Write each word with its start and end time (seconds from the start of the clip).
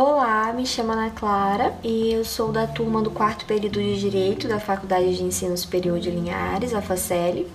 Olá, 0.00 0.52
me 0.52 0.64
chamo 0.64 0.92
Ana 0.92 1.10
Clara 1.10 1.76
e 1.82 2.12
eu 2.12 2.24
sou 2.24 2.52
da 2.52 2.68
turma 2.68 3.02
do 3.02 3.10
quarto 3.10 3.44
período 3.44 3.82
de 3.82 3.98
Direito 3.98 4.46
da 4.46 4.60
Faculdade 4.60 5.16
de 5.16 5.24
Ensino 5.24 5.58
Superior 5.58 5.98
de 5.98 6.08
Linhares, 6.08 6.72
a 6.72 6.80
FACEL, 6.80 7.46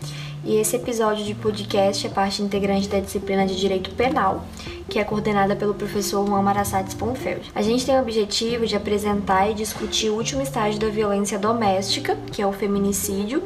e 0.43 0.57
esse 0.57 0.75
episódio 0.75 1.23
de 1.23 1.33
podcast 1.35 2.05
é 2.05 2.09
parte 2.09 2.41
integrante 2.41 2.89
da 2.89 2.99
disciplina 2.99 3.45
de 3.45 3.55
Direito 3.55 3.91
Penal, 3.91 4.43
que 4.89 4.99
é 4.99 5.05
coordenada 5.05 5.55
pelo 5.55 5.73
professor 5.73 6.27
Juan 6.27 6.41
Marassates 6.41 6.93
Ponfeld. 6.93 7.49
A 7.55 7.61
gente 7.61 7.85
tem 7.85 7.95
o 7.95 8.01
objetivo 8.01 8.67
de 8.67 8.75
apresentar 8.75 9.49
e 9.49 9.53
discutir 9.53 10.09
o 10.09 10.15
último 10.15 10.41
estágio 10.41 10.81
da 10.81 10.89
violência 10.89 11.39
doméstica, 11.39 12.17
que 12.29 12.41
é 12.41 12.45
o 12.45 12.51
feminicídio, 12.51 13.41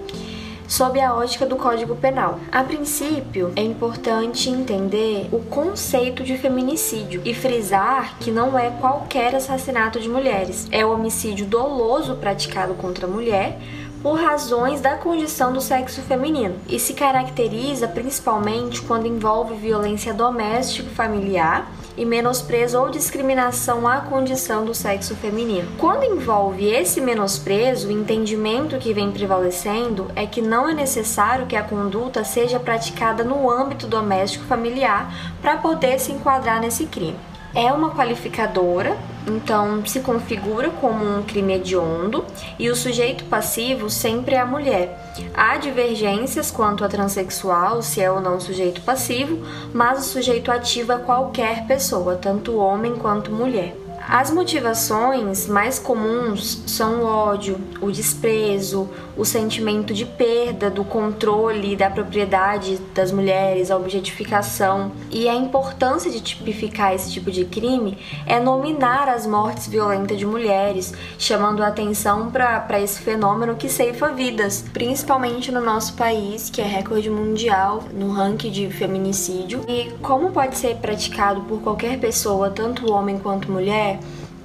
sob 0.68 0.99
a 0.99 1.13
ótica 1.13 1.45
do 1.45 1.55
Código 1.55 1.95
Penal. 1.95 2.39
A 2.52 2.63
princípio, 2.63 3.54
é 3.55 3.61
importante 3.61 4.50
entender 4.50 5.29
o 5.32 5.39
conceito 5.39 6.23
de 6.23 6.38
feminicídio 6.38 7.21
e 7.23 7.33
frisar 7.33 8.18
que 8.19 8.29
não 8.29 8.57
é 8.57 8.69
qualquer 8.71 9.36
assassinato 9.36 10.00
de 10.00 10.09
mulheres, 10.09 10.68
é 10.71 10.86
o 10.86 10.92
homicídio 10.92 11.45
doloso 11.45 12.15
praticado 12.15 12.73
contra 12.73 13.07
a 13.07 13.09
mulher 13.09 13.57
por 14.01 14.19
razões 14.19 14.79
da 14.79 14.95
condição 14.95 15.51
do 15.51 15.59
sexo 15.59 16.01
feminino 16.01 16.56
e 16.70 16.79
se 16.79 16.93
caracteriza 16.93 17.87
principalmente 17.87 18.81
quando 18.81 19.07
envolve 19.07 19.56
violência 19.56 20.14
doméstica 20.14 20.89
familiar 20.92 21.71
e 21.97 22.06
menosprezo 22.06 22.79
ou 22.79 22.89
discriminação 22.89 23.87
à 23.87 24.01
condição 24.01 24.64
do 24.64 24.74
sexo 24.74 25.15
feminino. 25.15 25.68
Quando 25.78 26.04
envolve 26.04 26.70
esse 26.70 27.01
menosprezo, 27.01 27.87
o 27.87 27.92
entendimento 27.92 28.78
que 28.78 28.93
vem 28.93 29.11
prevalecendo 29.11 30.11
é 30.15 30.25
que 30.25 30.42
não 30.42 30.70
é 30.70 30.73
necessário 30.73 31.47
que 31.47 31.56
a 31.56 31.64
conduta 31.64 32.23
seja 32.23 32.59
praticada 32.59 33.23
no 33.23 33.50
âmbito 33.50 33.88
doméstico 33.88 34.45
familiar 34.45 35.11
para 35.42 35.58
poder 35.58 36.00
se 36.00 36.11
enquadrar 36.11 36.61
nesse 36.61 36.86
crime 36.86 37.17
é 37.58 37.73
uma 37.73 37.89
qualificadora, 37.89 38.95
então 39.27 39.86
se 39.86 40.00
configura 40.00 40.70
como 40.70 41.03
um 41.03 41.23
crime 41.23 41.56
hediondo 41.56 42.25
e 42.58 42.70
o 42.70 42.75
sujeito 42.75 43.25
passivo 43.25 43.89
sempre 43.89 44.36
é 44.36 44.39
a 44.39 44.45
mulher. 44.45 45.14
Há 45.34 45.58
divergências 45.58 46.50
quanto 46.50 46.84
a 46.84 46.88
transexual, 46.88 47.81
se 47.81 48.02
é 48.02 48.09
ou 48.09 48.22
não 48.22 48.39
sujeito 48.39 48.81
passivo, 48.81 49.45
mas 49.73 50.00
o 50.00 50.09
sujeito 50.09 50.52
ativo 50.52 50.92
é 50.94 50.97
qualquer 50.97 51.67
pessoa, 51.67 52.16
tanto 52.16 52.58
homem 52.58 52.95
quanto 52.95 53.31
mulher. 53.31 53.87
As 54.09 54.31
motivações 54.31 55.47
mais 55.47 55.77
comuns 55.77 56.63
são 56.66 57.02
o 57.02 57.05
ódio, 57.05 57.59
o 57.81 57.91
desprezo, 57.91 58.89
o 59.17 59.25
sentimento 59.25 59.94
de 59.94 60.05
perda 60.05 60.69
do 60.69 60.86
controle 60.86 61.75
da 61.75 61.89
propriedade 61.89 62.78
das 62.95 63.11
mulheres, 63.11 63.69
a 63.69 63.75
objetificação. 63.75 64.94
E 65.11 65.28
a 65.28 65.35
importância 65.35 66.09
de 66.09 66.22
tipificar 66.22 66.94
esse 66.94 67.11
tipo 67.11 67.30
de 67.30 67.44
crime 67.44 67.97
é 68.25 68.39
nominar 68.39 69.09
as 69.09 69.28
mortes 69.28 69.67
violentas 69.67 70.17
de 70.17 70.25
mulheres, 70.25 70.94
chamando 71.19 71.61
a 71.61 71.67
atenção 71.67 72.31
para 72.31 72.80
esse 72.80 73.02
fenômeno 73.02 73.55
que 73.55 73.67
ceifa 73.67 74.08
vidas, 74.13 74.63
principalmente 74.72 75.52
no 75.52 75.59
nosso 75.59 75.95
país, 75.95 76.50
que 76.50 76.61
é 76.61 76.66
recorde 76.66 77.09
mundial 77.09 77.83
no 77.94 78.13
ranking 78.13 78.52
de 78.52 78.69
feminicídio. 78.69 79.66
E 79.67 79.91
como 80.02 80.31
pode 80.31 80.55
ser 80.55 80.78
praticado 80.78 81.41
por 81.41 81.59
qualquer 81.61 82.00
pessoa, 82.00 82.50
tanto 82.50 82.89
homem 82.89 83.19
quanto 83.19 83.52
mulher, 83.52 83.97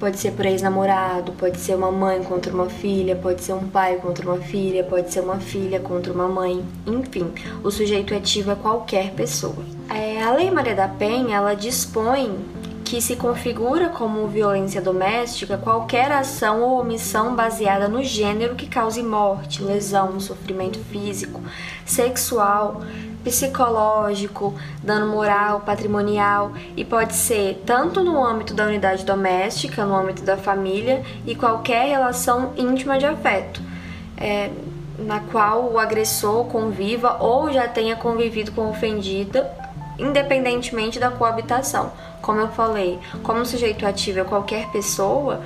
Pode 0.03 0.19
ser 0.19 0.31
por 0.31 0.45
ex-namorado, 0.45 1.31
pode 1.31 1.57
ser 1.61 1.75
uma 1.75 1.89
mãe 1.89 2.21
contra 2.23 2.53
uma 2.53 2.65
filha, 2.65 3.15
pode 3.15 3.41
ser 3.41 3.53
um 3.53 3.69
pai 3.69 3.95
contra 3.95 4.29
uma 4.29 4.37
filha, 4.37 4.83
pode 4.83 5.09
ser 5.13 5.21
uma 5.21 5.37
filha 5.39 5.79
contra 5.79 6.11
uma 6.11 6.27
mãe, 6.27 6.61
enfim, 6.85 7.31
o 7.63 7.71
sujeito 7.71 8.13
ativo 8.13 8.51
é 8.51 8.55
qualquer 8.55 9.13
pessoa. 9.13 9.63
É, 9.89 10.21
a 10.21 10.33
Lei 10.33 10.51
Maria 10.51 10.75
da 10.75 10.89
Penha 10.89 11.37
ela 11.37 11.53
dispõe 11.53 12.37
que 12.83 13.01
se 13.01 13.15
configura 13.15 13.87
como 13.87 14.27
violência 14.27 14.81
doméstica 14.81 15.57
qualquer 15.57 16.11
ação 16.11 16.61
ou 16.61 16.81
omissão 16.81 17.33
baseada 17.33 17.87
no 17.87 18.03
gênero 18.03 18.55
que 18.55 18.67
cause 18.67 19.01
morte, 19.01 19.63
lesão, 19.63 20.19
sofrimento 20.19 20.79
físico, 20.91 21.41
sexual, 21.85 22.81
psicológico, 23.23 24.53
dano 24.83 25.07
moral, 25.07 25.61
patrimonial 25.61 26.51
e 26.75 26.83
pode 26.83 27.15
ser 27.15 27.63
tanto 27.65 28.03
no 28.03 28.23
âmbito 28.23 28.53
da 28.53 28.65
unidade 28.65 29.05
doméstica, 29.05 29.85
no 29.85 29.95
âmbito 29.95 30.23
da 30.23 30.37
família 30.37 31.03
e 31.25 31.35
qualquer 31.35 31.87
relação 31.87 32.53
íntima 32.57 32.97
de 32.97 33.05
afeto. 33.05 33.61
É, 34.17 34.49
na 34.97 35.19
qual 35.19 35.71
o 35.71 35.79
agressor 35.79 36.45
conviva 36.45 37.17
ou 37.19 37.51
já 37.51 37.67
tenha 37.67 37.95
convivido 37.95 38.51
com 38.51 38.61
a 38.61 38.69
ofendida, 38.69 39.49
independentemente 39.97 40.99
da 40.99 41.09
coabitação. 41.09 41.91
Como 42.21 42.39
eu 42.39 42.47
falei, 42.49 42.99
como 43.21 43.45
sujeito 43.45 43.85
ativo 43.85 44.19
é 44.19 44.23
qualquer 44.23 44.69
pessoa, 44.69 45.41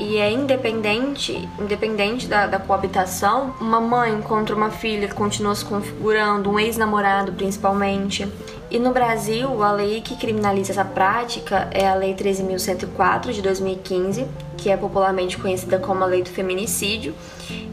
e 0.00 0.16
é 0.16 0.32
independente, 0.32 1.46
independente 1.58 2.26
da, 2.26 2.46
da, 2.46 2.58
coabitação, 2.58 3.54
uma 3.60 3.78
mãe 3.82 4.18
contra 4.22 4.56
uma 4.56 4.70
filha 4.70 5.06
continua 5.12 5.54
se 5.54 5.62
configurando, 5.62 6.50
um 6.50 6.58
ex-namorado 6.58 7.32
principalmente. 7.32 8.26
E 8.70 8.78
no 8.78 8.92
Brasil, 8.92 9.62
a 9.62 9.72
lei 9.72 10.00
que 10.00 10.16
criminaliza 10.16 10.72
essa 10.72 10.86
prática 10.86 11.68
é 11.70 11.86
a 11.86 11.94
Lei 11.94 12.14
13.104 12.14 13.32
de 13.32 13.42
2015, 13.42 14.26
que 14.56 14.70
é 14.70 14.76
popularmente 14.76 15.36
conhecida 15.36 15.78
como 15.78 16.02
a 16.02 16.06
Lei 16.06 16.22
do 16.22 16.30
Feminicídio, 16.30 17.14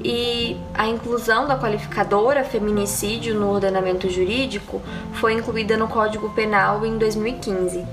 e 0.03 0.57
a 0.73 0.85
inclusão 0.85 1.47
da 1.47 1.57
qualificadora 1.57 2.43
feminicídio 2.43 3.35
no 3.35 3.49
ordenamento 3.53 4.09
jurídico 4.09 4.81
foi 5.13 5.33
incluída 5.33 5.77
no 5.77 5.87
Código 5.87 6.29
Penal 6.31 6.85
em 6.85 6.97
2015. 6.97 7.85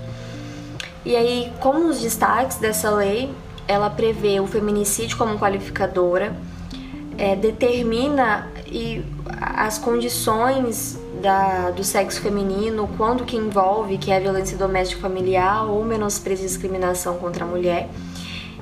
E 1.05 1.15
aí, 1.15 1.53
como 1.61 1.87
os 1.89 2.01
destaques 2.01 2.57
dessa 2.57 2.91
lei, 2.91 3.31
ela 3.67 3.91
prevê 3.91 4.41
o 4.41 4.47
feminicídio 4.47 5.17
como 5.17 5.39
qualificadora, 5.39 6.37
é, 7.17 7.37
determina 7.37 8.51
e 8.67 9.05
as 9.41 9.79
condições 9.79 10.99
da, 11.23 11.71
do 11.71 11.83
sexo 11.83 12.21
feminino, 12.21 12.89
quando 12.97 13.25
que 13.25 13.37
envolve, 13.37 13.97
que 13.99 14.11
é 14.11 14.21
violência 14.21 14.57
doméstica 14.59 15.01
familiar 15.01 15.65
ou 15.65 15.85
menosprezo 15.85 16.43
e 16.43 16.47
discriminação 16.47 17.17
contra 17.17 17.45
a 17.45 17.49
mulher. 17.49 17.89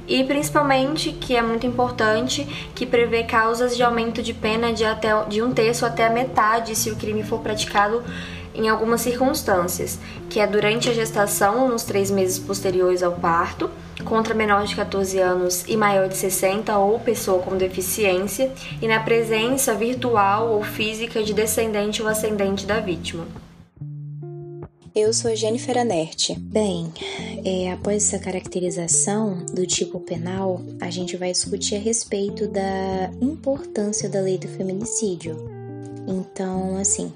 E 0.06 0.22
principalmente, 0.24 1.12
que 1.12 1.36
é 1.36 1.42
muito 1.42 1.66
importante, 1.66 2.44
que 2.74 2.84
prevê 2.84 3.24
causas 3.24 3.76
de 3.76 3.82
aumento 3.82 4.22
de 4.22 4.34
pena 4.34 4.72
de, 4.72 4.84
até, 4.84 5.24
de 5.24 5.42
um 5.42 5.52
terço 5.52 5.86
até 5.86 6.06
a 6.06 6.10
metade 6.10 6.76
se 6.76 6.90
o 6.90 6.96
crime 6.96 7.22
for 7.22 7.40
praticado 7.40 8.02
em 8.54 8.68
algumas 8.68 9.00
circunstâncias, 9.00 9.98
que 10.28 10.38
é 10.38 10.46
durante 10.46 10.90
a 10.90 10.92
gestação, 10.92 11.68
nos 11.68 11.84
três 11.84 12.10
meses 12.10 12.38
posteriores 12.38 13.02
ao 13.02 13.12
parto, 13.12 13.70
contra 14.02 14.34
menor 14.34 14.64
de 14.64 14.76
14 14.76 15.18
anos 15.18 15.64
e 15.66 15.76
maior 15.76 16.08
de 16.08 16.16
60 16.16 16.76
ou 16.78 17.00
pessoa 17.00 17.42
com 17.42 17.56
deficiência, 17.56 18.52
e 18.80 18.86
na 18.86 19.00
presença 19.00 19.74
virtual 19.74 20.52
ou 20.52 20.62
física 20.62 21.22
de 21.22 21.32
descendente 21.32 22.02
ou 22.02 22.08
ascendente 22.08 22.66
da 22.66 22.80
vítima. 22.80 23.26
Eu 24.94 25.14
sou 25.14 25.34
Jennifer 25.34 25.78
Anert. 25.78 26.36
Bem, 26.38 26.92
é, 27.46 27.72
após 27.72 28.06
essa 28.06 28.22
caracterização 28.22 29.46
do 29.46 29.66
tipo 29.66 29.98
penal, 29.98 30.60
a 30.82 30.90
gente 30.90 31.16
vai 31.16 31.32
discutir 31.32 31.76
a 31.76 31.78
respeito 31.78 32.46
da 32.46 33.10
importância 33.18 34.06
da 34.06 34.20
lei 34.20 34.36
do 34.36 34.48
feminicídio. 34.48 35.34
Então, 36.06 36.76
assim, 36.76 37.10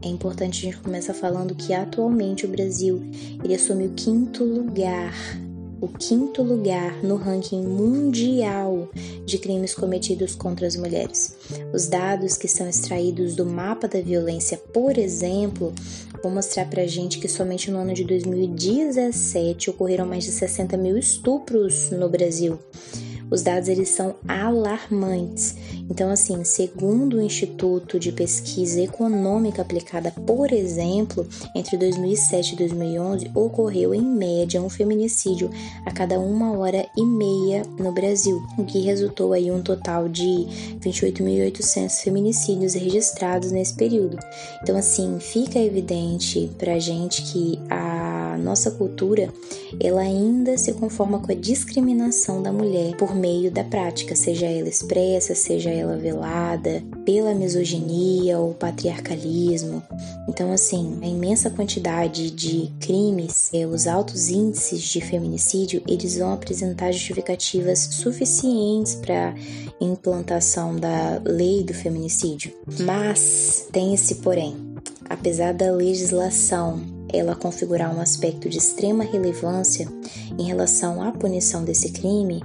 é 0.00 0.08
importante 0.08 0.60
a 0.66 0.70
gente 0.70 0.82
começar 0.82 1.12
falando 1.12 1.54
que 1.54 1.74
atualmente 1.74 2.46
o 2.46 2.48
Brasil 2.48 3.02
ele 3.44 3.54
assume 3.54 3.86
o 3.86 3.90
quinto 3.90 4.42
lugar 4.42 5.12
o 5.82 5.88
quinto 5.88 6.44
lugar 6.44 7.02
no 7.02 7.16
ranking 7.16 7.60
mundial 7.60 8.88
de 9.26 9.36
crimes 9.36 9.74
cometidos 9.74 10.32
contra 10.32 10.64
as 10.64 10.76
mulheres. 10.76 11.36
Os 11.74 11.88
dados 11.88 12.36
que 12.36 12.46
são 12.46 12.68
extraídos 12.68 13.34
do 13.34 13.44
mapa 13.44 13.88
da 13.88 14.00
violência, 14.00 14.56
por 14.56 14.96
exemplo, 14.96 15.74
vão 16.22 16.30
mostrar 16.30 16.66
pra 16.66 16.86
gente 16.86 17.18
que 17.18 17.28
somente 17.28 17.68
no 17.68 17.78
ano 17.78 17.94
de 17.94 18.04
2017 18.04 19.70
ocorreram 19.70 20.06
mais 20.06 20.22
de 20.22 20.30
60 20.30 20.76
mil 20.76 20.96
estupros 20.96 21.90
no 21.90 22.08
Brasil 22.08 22.60
os 23.32 23.42
dados 23.42 23.68
eles 23.68 23.88
são 23.88 24.14
alarmantes. 24.28 25.56
Então, 25.90 26.10
assim, 26.10 26.44
segundo 26.44 27.16
o 27.16 27.22
Instituto 27.22 27.98
de 27.98 28.12
Pesquisa 28.12 28.80
Econômica 28.80 29.62
Aplicada, 29.62 30.10
por 30.10 30.52
exemplo, 30.52 31.26
entre 31.56 31.78
2007 31.78 32.52
e 32.52 32.56
2011 32.58 33.30
ocorreu 33.34 33.94
em 33.94 34.02
média 34.02 34.60
um 34.60 34.68
feminicídio 34.68 35.50
a 35.86 35.90
cada 35.90 36.20
uma 36.20 36.52
hora 36.58 36.86
e 36.96 37.04
meia 37.04 37.62
no 37.78 37.90
Brasil, 37.90 38.42
o 38.58 38.64
que 38.64 38.80
resultou 38.80 39.32
aí 39.32 39.50
um 39.50 39.62
total 39.62 40.08
de 40.08 40.46
28.800 40.80 42.02
feminicídios 42.02 42.74
registrados 42.74 43.50
nesse 43.50 43.74
período. 43.74 44.18
Então, 44.62 44.76
assim, 44.76 45.18
fica 45.18 45.58
evidente 45.58 46.50
pra 46.58 46.78
gente 46.78 47.22
que 47.22 47.58
a 47.70 48.11
nossa 48.36 48.70
cultura 48.70 49.28
ela 49.80 50.00
ainda 50.00 50.56
se 50.58 50.72
conforma 50.72 51.18
com 51.18 51.32
a 51.32 51.34
discriminação 51.34 52.42
da 52.42 52.52
mulher 52.52 52.96
por 52.96 53.14
meio 53.14 53.50
da 53.50 53.64
prática, 53.64 54.14
seja 54.14 54.46
ela 54.46 54.68
expressa, 54.68 55.34
seja 55.34 55.70
ela 55.70 55.96
velada 55.96 56.82
pela 57.04 57.34
misoginia 57.34 58.38
ou 58.38 58.54
patriarcalismo. 58.54 59.82
Então, 60.28 60.52
assim, 60.52 60.98
a 61.02 61.06
imensa 61.06 61.50
quantidade 61.50 62.30
de 62.30 62.70
crimes, 62.80 63.50
eh, 63.52 63.66
os 63.66 63.86
altos 63.86 64.28
índices 64.28 64.82
de 64.82 65.00
feminicídio, 65.00 65.82
eles 65.86 66.18
vão 66.18 66.32
apresentar 66.32 66.92
justificativas 66.92 67.78
suficientes 67.78 68.94
para 68.94 69.34
implantação 69.80 70.76
da 70.76 71.20
lei 71.24 71.62
do 71.62 71.74
feminicídio. 71.74 72.52
Mas 72.80 73.68
tem 73.72 73.94
esse 73.94 74.16
porém. 74.16 74.56
Apesar 75.08 75.52
da 75.52 75.70
legislação 75.72 76.80
ela 77.12 77.34
configurar 77.34 77.94
um 77.94 78.00
aspecto 78.00 78.48
de 78.48 78.58
extrema 78.58 79.04
relevância 79.04 79.88
em 80.38 80.44
relação 80.44 81.02
à 81.02 81.12
punição 81.12 81.64
desse 81.64 81.90
crime, 81.90 82.42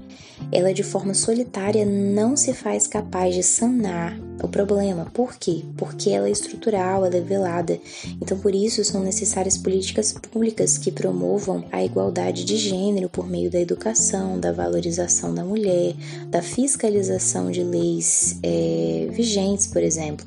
ela 0.51 0.73
de 0.73 0.83
forma 0.83 1.13
solitária 1.13 1.85
não 1.85 2.37
se 2.37 2.53
faz 2.53 2.87
capaz 2.87 3.33
de 3.33 3.43
sanar 3.43 4.19
o 4.41 4.47
problema. 4.47 5.07
Por 5.13 5.35
quê? 5.35 5.63
Porque 5.75 6.11
ela 6.11 6.27
é 6.27 6.31
estrutural, 6.31 7.05
ela 7.05 7.15
é 7.15 7.21
velada. 7.21 7.79
Então, 8.21 8.37
por 8.37 8.53
isso, 8.53 8.83
são 8.83 9.01
necessárias 9.03 9.57
políticas 9.57 10.13
públicas 10.13 10.77
que 10.77 10.91
promovam 10.91 11.65
a 11.71 11.83
igualdade 11.83 12.45
de 12.45 12.55
gênero 12.55 13.09
por 13.09 13.27
meio 13.27 13.49
da 13.49 13.59
educação, 13.59 14.39
da 14.39 14.51
valorização 14.51 15.33
da 15.33 15.43
mulher, 15.43 15.95
da 16.29 16.41
fiscalização 16.41 17.49
de 17.49 17.63
leis 17.63 18.39
é, 18.43 19.07
vigentes, 19.11 19.67
por 19.67 19.81
exemplo. 19.81 20.25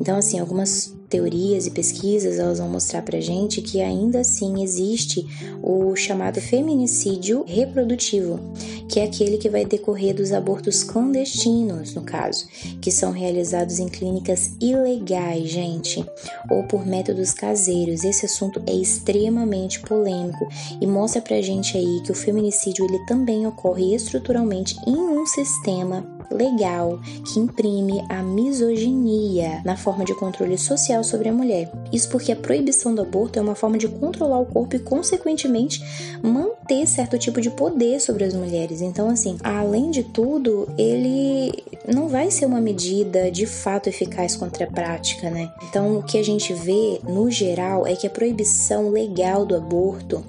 Então, 0.00 0.18
assim, 0.18 0.38
algumas 0.38 0.95
teorias 1.08 1.66
e 1.66 1.70
pesquisas 1.70 2.38
elas 2.38 2.58
vão 2.58 2.68
mostrar 2.68 3.02
pra 3.02 3.20
gente 3.20 3.62
que 3.62 3.80
ainda 3.80 4.20
assim 4.20 4.62
existe 4.62 5.26
o 5.62 5.94
chamado 5.96 6.40
feminicídio 6.40 7.44
reprodutivo, 7.46 8.40
que 8.88 9.00
é 9.00 9.04
aquele 9.04 9.38
que 9.38 9.48
vai 9.48 9.64
decorrer 9.64 10.14
dos 10.14 10.32
abortos 10.32 10.82
clandestinos, 10.82 11.94
no 11.94 12.02
caso, 12.02 12.46
que 12.80 12.90
são 12.90 13.12
realizados 13.12 13.78
em 13.78 13.88
clínicas 13.88 14.52
ilegais, 14.60 15.48
gente, 15.48 16.04
ou 16.50 16.64
por 16.64 16.86
métodos 16.86 17.32
caseiros. 17.32 18.04
Esse 18.04 18.26
assunto 18.26 18.62
é 18.66 18.72
extremamente 18.72 19.80
polêmico 19.80 20.46
e 20.80 20.86
mostra 20.86 21.20
pra 21.20 21.40
gente 21.40 21.76
aí 21.76 22.00
que 22.04 22.12
o 22.12 22.14
feminicídio 22.14 22.84
ele 22.84 23.04
também 23.06 23.46
ocorre 23.46 23.94
estruturalmente 23.94 24.76
em 24.86 24.96
um 24.96 25.26
sistema 25.26 26.16
legal 26.30 26.98
que 27.24 27.38
imprime 27.38 28.04
a 28.08 28.22
misoginia 28.22 29.62
na 29.64 29.76
forma 29.76 30.04
de 30.04 30.14
controle 30.14 30.58
social 30.58 30.95
sobre 31.02 31.28
a 31.28 31.32
mulher. 31.32 31.70
Isso 31.92 32.08
porque 32.08 32.32
a 32.32 32.36
proibição 32.36 32.94
do 32.94 33.02
aborto 33.02 33.38
é 33.38 33.42
uma 33.42 33.54
forma 33.54 33.78
de 33.78 33.88
controlar 33.88 34.38
o 34.38 34.46
corpo 34.46 34.76
e, 34.76 34.78
consequentemente, 34.78 35.82
manter 36.22 36.86
certo 36.86 37.18
tipo 37.18 37.40
de 37.40 37.50
poder 37.50 38.00
sobre 38.00 38.24
as 38.24 38.34
mulheres. 38.34 38.80
Então, 38.80 39.08
assim, 39.08 39.36
além 39.42 39.90
de 39.90 40.02
tudo, 40.02 40.68
ele 40.76 41.52
não 41.86 42.08
vai 42.08 42.30
ser 42.30 42.46
uma 42.46 42.60
medida 42.60 43.30
de 43.30 43.46
fato 43.46 43.88
eficaz 43.88 44.36
contra 44.36 44.64
a 44.64 44.70
prática, 44.70 45.30
né? 45.30 45.52
Então, 45.68 45.98
o 45.98 46.02
que 46.02 46.18
a 46.18 46.24
gente 46.24 46.52
vê 46.52 47.00
no 47.08 47.30
geral 47.30 47.86
é 47.86 47.94
que 47.94 48.06
a 48.06 48.10
proibição 48.10 48.90
legal 48.90 49.44
do 49.44 49.54
aborto 49.56 50.24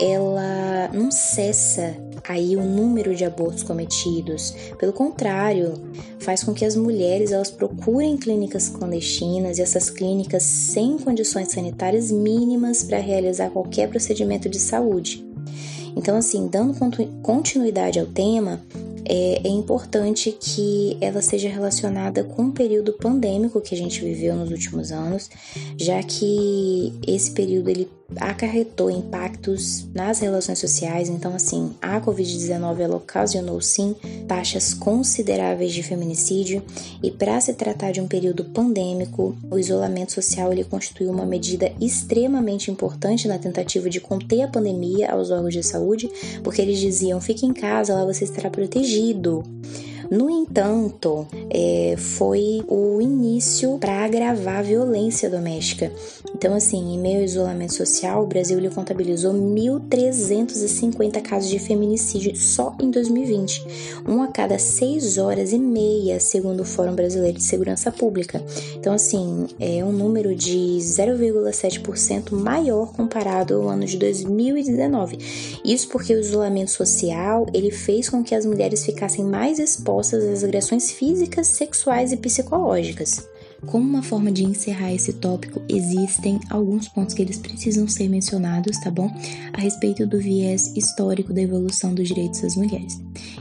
ela 0.00 0.88
não 0.92 1.10
cessa 1.10 1.96
aí 2.26 2.56
o 2.56 2.62
número 2.62 3.14
de 3.14 3.24
abortos 3.24 3.62
cometidos. 3.62 4.54
Pelo 4.78 4.92
contrário, 4.92 5.74
faz 6.18 6.42
com 6.42 6.52
que 6.52 6.64
as 6.64 6.76
mulheres 6.76 7.32
elas 7.32 7.50
procurem 7.50 8.16
clínicas 8.16 8.68
clandestinas 8.68 9.58
e 9.58 9.62
essas 9.62 9.90
clínicas 9.90 10.42
sem 10.42 10.98
condições 10.98 11.48
sanitárias 11.48 12.10
mínimas 12.10 12.82
para 12.82 12.98
realizar 12.98 13.50
qualquer 13.50 13.88
procedimento 13.88 14.48
de 14.48 14.58
saúde. 14.58 15.26
Então, 15.96 16.16
assim, 16.16 16.46
dando 16.46 16.74
continuidade 17.22 17.98
ao 17.98 18.06
tema, 18.06 18.60
é, 19.08 19.40
é, 19.44 19.48
importante 19.48 20.36
que 20.38 20.96
ela 21.00 21.22
seja 21.22 21.48
relacionada 21.48 22.24
com 22.24 22.46
o 22.46 22.52
período 22.52 22.92
pandêmico 22.92 23.60
que 23.60 23.72
a 23.74 23.78
gente 23.78 24.04
viveu 24.04 24.34
nos 24.34 24.50
últimos 24.50 24.90
anos, 24.90 25.30
já 25.78 26.02
que 26.02 26.92
esse 27.06 27.30
período 27.30 27.70
ele 27.70 27.88
acarretou 28.16 28.90
impactos 28.90 29.86
nas 29.94 30.20
relações 30.20 30.58
sociais. 30.58 31.08
Então, 31.08 31.34
assim, 31.34 31.74
a 31.82 32.00
Covid-19 32.00 32.80
ela 32.80 32.96
ocasionou 32.96 33.60
sim 33.60 33.94
taxas 34.28 34.72
consideráveis 34.72 35.72
de 35.72 35.82
feminicídio 35.82 36.62
e 37.02 37.10
para 37.10 37.40
se 37.40 37.52
tratar 37.54 37.92
de 37.92 38.00
um 38.00 38.06
período 38.06 38.44
pandêmico, 38.44 39.36
o 39.50 39.58
isolamento 39.58 40.12
social 40.12 40.52
ele 40.52 40.64
constituiu 40.64 41.10
uma 41.10 41.26
medida 41.26 41.72
extremamente 41.80 42.70
importante 42.70 43.28
na 43.28 43.38
tentativa 43.38 43.90
de 43.90 44.00
conter 44.00 44.42
a 44.42 44.48
pandemia 44.48 45.10
aos 45.10 45.30
órgãos 45.30 45.54
de 45.54 45.62
saúde, 45.62 46.10
porque 46.42 46.62
eles 46.62 46.78
diziam: 46.78 47.20
fique 47.20 47.44
em 47.44 47.52
casa, 47.52 47.94
lá 47.94 48.04
você 48.04 48.24
estará 48.24 48.50
protegido. 48.50 49.42
No 50.10 50.30
entanto, 50.30 51.26
é, 51.50 51.96
foi 51.96 52.62
o 52.68 53.00
início 53.00 53.76
para 53.78 54.04
agravar 54.04 54.58
a 54.58 54.62
violência 54.62 55.28
doméstica. 55.28 55.90
Então, 56.34 56.54
assim, 56.54 56.94
em 56.94 56.98
meio 56.98 57.18
ao 57.18 57.24
isolamento 57.24 57.74
social, 57.74 58.22
o 58.22 58.26
Brasil 58.26 58.58
ele 58.58 58.70
contabilizou 58.70 59.32
1.350 59.32 61.20
casos 61.22 61.50
de 61.50 61.58
feminicídio 61.58 62.36
só 62.36 62.76
em 62.80 62.90
2020, 62.90 63.66
um 64.06 64.22
a 64.22 64.28
cada 64.28 64.58
seis 64.58 65.18
horas 65.18 65.52
e 65.52 65.58
meia, 65.58 66.20
segundo 66.20 66.60
o 66.60 66.64
Fórum 66.64 66.94
Brasileiro 66.94 67.38
de 67.38 67.44
Segurança 67.44 67.90
Pública. 67.90 68.42
Então, 68.76 68.92
assim, 68.92 69.46
é 69.58 69.84
um 69.84 69.92
número 69.92 70.34
de 70.34 70.78
0,7% 70.80 72.32
maior 72.32 72.92
comparado 72.92 73.54
ao 73.54 73.68
ano 73.68 73.86
de 73.86 73.96
2019. 73.96 75.18
Isso 75.64 75.88
porque 75.88 76.14
o 76.14 76.20
isolamento 76.20 76.70
social 76.70 77.46
ele 77.52 77.70
fez 77.70 78.08
com 78.08 78.22
que 78.22 78.34
as 78.34 78.44
mulheres 78.44 78.84
ficassem 78.84 79.24
mais 79.24 79.58
expostas 79.58 79.95
expostas 79.96 80.24
às 80.24 80.44
agressões 80.44 80.90
físicas, 80.90 81.46
sexuais 81.46 82.12
e 82.12 82.16
psicológicas. 82.16 83.28
Como 83.66 83.84
uma 83.84 84.02
forma 84.02 84.30
de 84.30 84.44
encerrar 84.44 84.94
esse 84.94 85.12
tópico, 85.14 85.60
existem 85.68 86.38
alguns 86.48 86.86
pontos 86.86 87.14
que 87.14 87.20
eles 87.20 87.36
precisam 87.36 87.88
ser 87.88 88.08
mencionados, 88.08 88.78
tá 88.78 88.90
bom? 88.90 89.12
A 89.52 89.60
respeito 89.60 90.06
do 90.06 90.18
viés 90.18 90.72
histórico 90.76 91.32
da 91.32 91.42
evolução 91.42 91.92
dos 91.92 92.06
direitos 92.06 92.40
das 92.42 92.54
mulheres. 92.54 93.00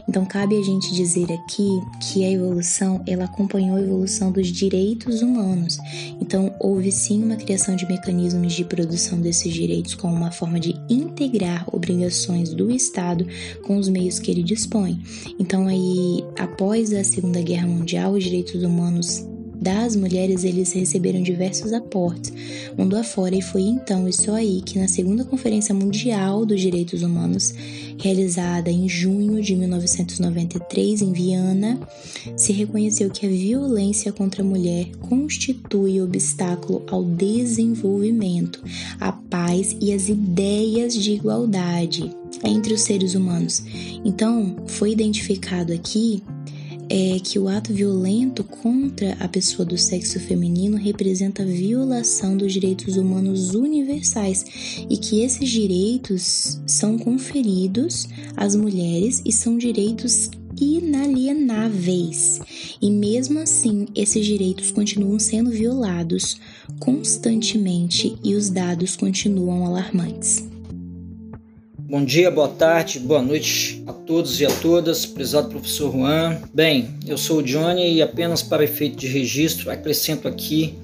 Então, 0.10 0.26
cabe 0.26 0.58
a 0.58 0.64
gente 0.64 0.94
dizer 0.94 1.32
aqui 1.32 1.82
que 2.02 2.26
a 2.26 2.32
evolução, 2.32 3.04
ela 3.06 3.26
acompanhou 3.26 3.78
a 3.78 3.82
evolução 3.82 4.32
dos 4.32 4.48
direitos 4.48 5.22
humanos. 5.22 5.78
Então, 6.20 6.54
houve 6.60 6.92
sim 6.92 7.24
uma 7.24 7.36
criação 7.36 7.76
de 7.76 7.88
mecanismos 7.88 8.54
de 8.54 8.66
produção 8.66 9.20
desses 9.20 9.54
direitos 9.54 9.94
como 9.94 10.16
uma 10.16 10.32
forma 10.32 10.60
de 10.60 10.74
integrar 10.90 11.66
obrigações 11.72 12.54
do 12.54 12.72
Estado 12.72 13.28
com 13.64 13.78
os 13.78 13.88
meios 13.88 14.20
que 14.20 14.32
ele 14.32 14.44
dispõe. 14.44 15.02
Então, 15.40 15.68
aí, 15.68 16.24
após 16.38 16.92
a 16.94 17.04
Segunda 17.04 17.42
Guerra 17.42 17.68
Mundial, 17.68 18.14
os 18.14 18.24
direitos 18.24 18.64
humanos 18.64 19.24
das 19.62 19.96
mulheres 19.96 20.44
eles 20.44 20.72
receberam 20.74 21.22
diversos 21.22 21.74
aportes 21.74 22.34
mundo 22.78 22.98
afora 22.98 23.36
e 23.36 23.42
foi 23.42 23.62
então 23.62 24.08
e 24.08 24.14
só 24.14 24.36
aí 24.36 24.62
que 24.62 24.78
na 24.78 24.88
segunda 24.88 25.24
Conferência 25.24 25.74
Mundial 25.74 26.46
dos 26.46 26.60
Direitos 26.60 27.02
Humanos, 27.02 27.54
realizada 27.98 28.70
em 28.70 28.88
junho 28.88 29.42
de 29.42 29.56
1993 29.56 31.02
em 31.02 31.14
Viana, 31.14 31.80
se 32.36 32.52
reconheceu 32.52 33.10
que 33.10 33.26
a 33.26 33.30
violência 33.30 34.12
contra 34.12 34.42
a 34.42 34.46
mulher 34.46 34.88
constitui 35.00 36.02
obstáculo 36.02 36.84
ao 36.88 37.04
desenvolvimento, 37.04 38.62
à 39.00 39.12
paz 39.12 39.76
e 39.80 39.94
às 39.94 40.10
ideias 40.10 40.94
de 40.94 41.14
igualdade 41.14 42.12
entre 42.44 42.74
os 42.74 42.82
seres 42.82 43.16
humanos. 43.16 43.64
Então, 44.04 44.58
foi 44.68 44.92
identificado 44.92 45.72
aqui 45.72 46.22
é 46.90 47.20
que 47.20 47.40
o 47.40 47.48
ato 47.48 47.74
violento 47.74 48.44
contra 48.44 49.14
a 49.20 49.28
pessoa 49.28 49.66
do 49.66 49.78
sexo 49.78 50.20
feminino 50.20 50.78
representa 50.78 51.46
violação 51.46 52.38
dos 52.38 52.54
direitos 52.54 52.98
humanos 52.98 53.54
universais 53.54 54.46
e 54.90 54.98
que 54.98 55.22
esses 55.22 55.50
direitos 55.50 56.60
são 56.66 56.98
conferidos 56.98 58.08
às 58.36 58.56
mulheres 58.56 59.22
e 59.26 59.32
são 59.32 59.58
direitos 59.58 60.30
inalienáveis. 60.60 62.40
E 62.82 62.90
mesmo 62.90 63.40
assim, 63.40 63.88
esses 63.94 64.26
direitos 64.26 64.72
continuam 64.72 65.20
sendo 65.20 65.50
violados 65.50 66.40
constantemente 66.80 68.18
e 68.24 68.36
os 68.36 68.50
dados 68.50 68.96
continuam 68.96 69.66
alarmantes. 69.66 70.55
Bom 71.88 72.04
dia, 72.04 72.32
boa 72.32 72.48
tarde, 72.48 72.98
boa 72.98 73.22
noite 73.22 73.84
a 73.86 73.94
todos 73.94 74.42
e 74.42 74.46
a 74.46 74.50
todas, 74.50 75.06
prezado 75.06 75.50
professor 75.50 75.92
Juan. 75.92 76.42
Bem, 76.52 76.90
eu 77.06 77.16
sou 77.16 77.38
o 77.38 77.44
Johnny 77.44 77.94
e 77.94 78.02
apenas 78.02 78.42
para 78.42 78.64
efeito 78.64 78.98
de 78.98 79.06
registro 79.06 79.70
acrescento 79.70 80.28
aqui 80.28 80.80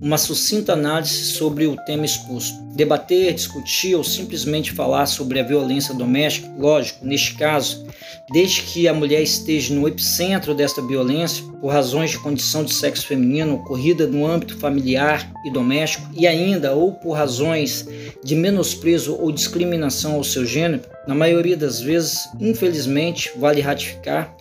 uma 0.00 0.16
sucinta 0.16 0.72
análise 0.72 1.26
sobre 1.26 1.66
o 1.66 1.76
tema 1.84 2.06
exposto. 2.06 2.56
Debater, 2.74 3.34
discutir 3.34 3.94
ou 3.94 4.02
simplesmente 4.02 4.72
falar 4.72 5.04
sobre 5.04 5.40
a 5.40 5.42
violência 5.42 5.94
doméstica, 5.94 6.50
lógico, 6.58 7.04
neste 7.04 7.34
caso, 7.34 7.85
desde 8.32 8.62
que 8.62 8.88
a 8.88 8.94
mulher 8.94 9.22
esteja 9.22 9.74
no 9.74 9.86
epicentro 9.86 10.54
desta 10.54 10.82
violência, 10.82 11.44
por 11.60 11.68
razões 11.68 12.10
de 12.10 12.18
condição 12.18 12.64
de 12.64 12.72
sexo 12.72 13.06
feminino 13.06 13.56
ocorrida 13.56 14.06
no 14.06 14.26
âmbito 14.26 14.56
familiar 14.58 15.32
e 15.44 15.50
doméstico, 15.50 16.08
e 16.12 16.26
ainda 16.26 16.74
ou 16.74 16.92
por 16.92 17.12
razões 17.12 17.86
de 18.24 18.34
menosprezo 18.34 19.16
ou 19.16 19.30
discriminação 19.30 20.14
ao 20.14 20.24
seu 20.24 20.44
gênero, 20.44 20.82
na 21.06 21.14
maioria 21.14 21.56
das 21.56 21.80
vezes, 21.80 22.28
infelizmente, 22.40 23.30
vale 23.36 23.60
ratificar, 23.60 24.36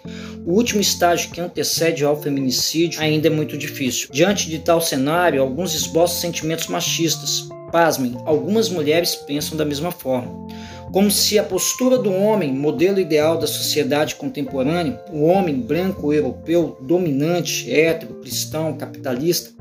o 0.46 0.54
último 0.54 0.82
estágio 0.82 1.32
que 1.32 1.42
antecede 1.42 2.04
ao 2.04 2.20
feminicídio, 2.22 3.02
ainda 3.02 3.28
é 3.28 3.32
muito 3.32 3.58
difícil. 3.58 4.10
Diante 4.12 4.50
de 4.50 4.60
tal 4.60 4.82
cenário, 4.82 5.42
alguns 5.42 5.74
esboçam 5.74 6.22
sentimentos 6.22 6.68
machistas. 6.68 7.50
Pasmem, 7.72 8.16
algumas 8.26 8.70
mulheres 8.70 9.16
pensam 9.16 9.58
da 9.58 9.66
mesma 9.66 9.92
forma 9.92 10.48
como 10.92 11.12
se 11.12 11.38
a 11.38 11.44
postura 11.44 11.98
do 11.98 12.12
homem, 12.12 12.54
modelo 12.54 13.00
ideal 13.00 13.38
da 13.38 13.48
sociedade 13.48 14.16
contemporânea, 14.16 15.00
o 15.12 15.24
homem 15.24 15.60
branco 15.60 16.14
europeu, 16.14 16.78
dominante, 16.82 17.70
hétero, 17.72 18.16
cristão, 18.16 18.78
capitalista, 18.78 19.52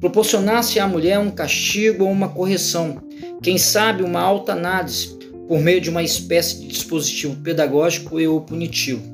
proporcionasse 0.00 0.78
à 0.78 0.86
mulher 0.86 1.18
um 1.18 1.30
castigo 1.30 2.04
ou 2.04 2.10
uma 2.10 2.28
correção, 2.28 3.02
quem 3.42 3.58
sabe 3.58 4.02
uma 4.02 4.20
alta 4.20 4.52
análise, 4.52 5.18
por 5.48 5.60
meio 5.60 5.80
de 5.80 5.90
uma 5.90 6.02
espécie 6.02 6.60
de 6.60 6.68
dispositivo 6.68 7.36
pedagógico 7.42 8.20
e 8.20 8.26
ou 8.26 8.40
punitivo. 8.40 9.12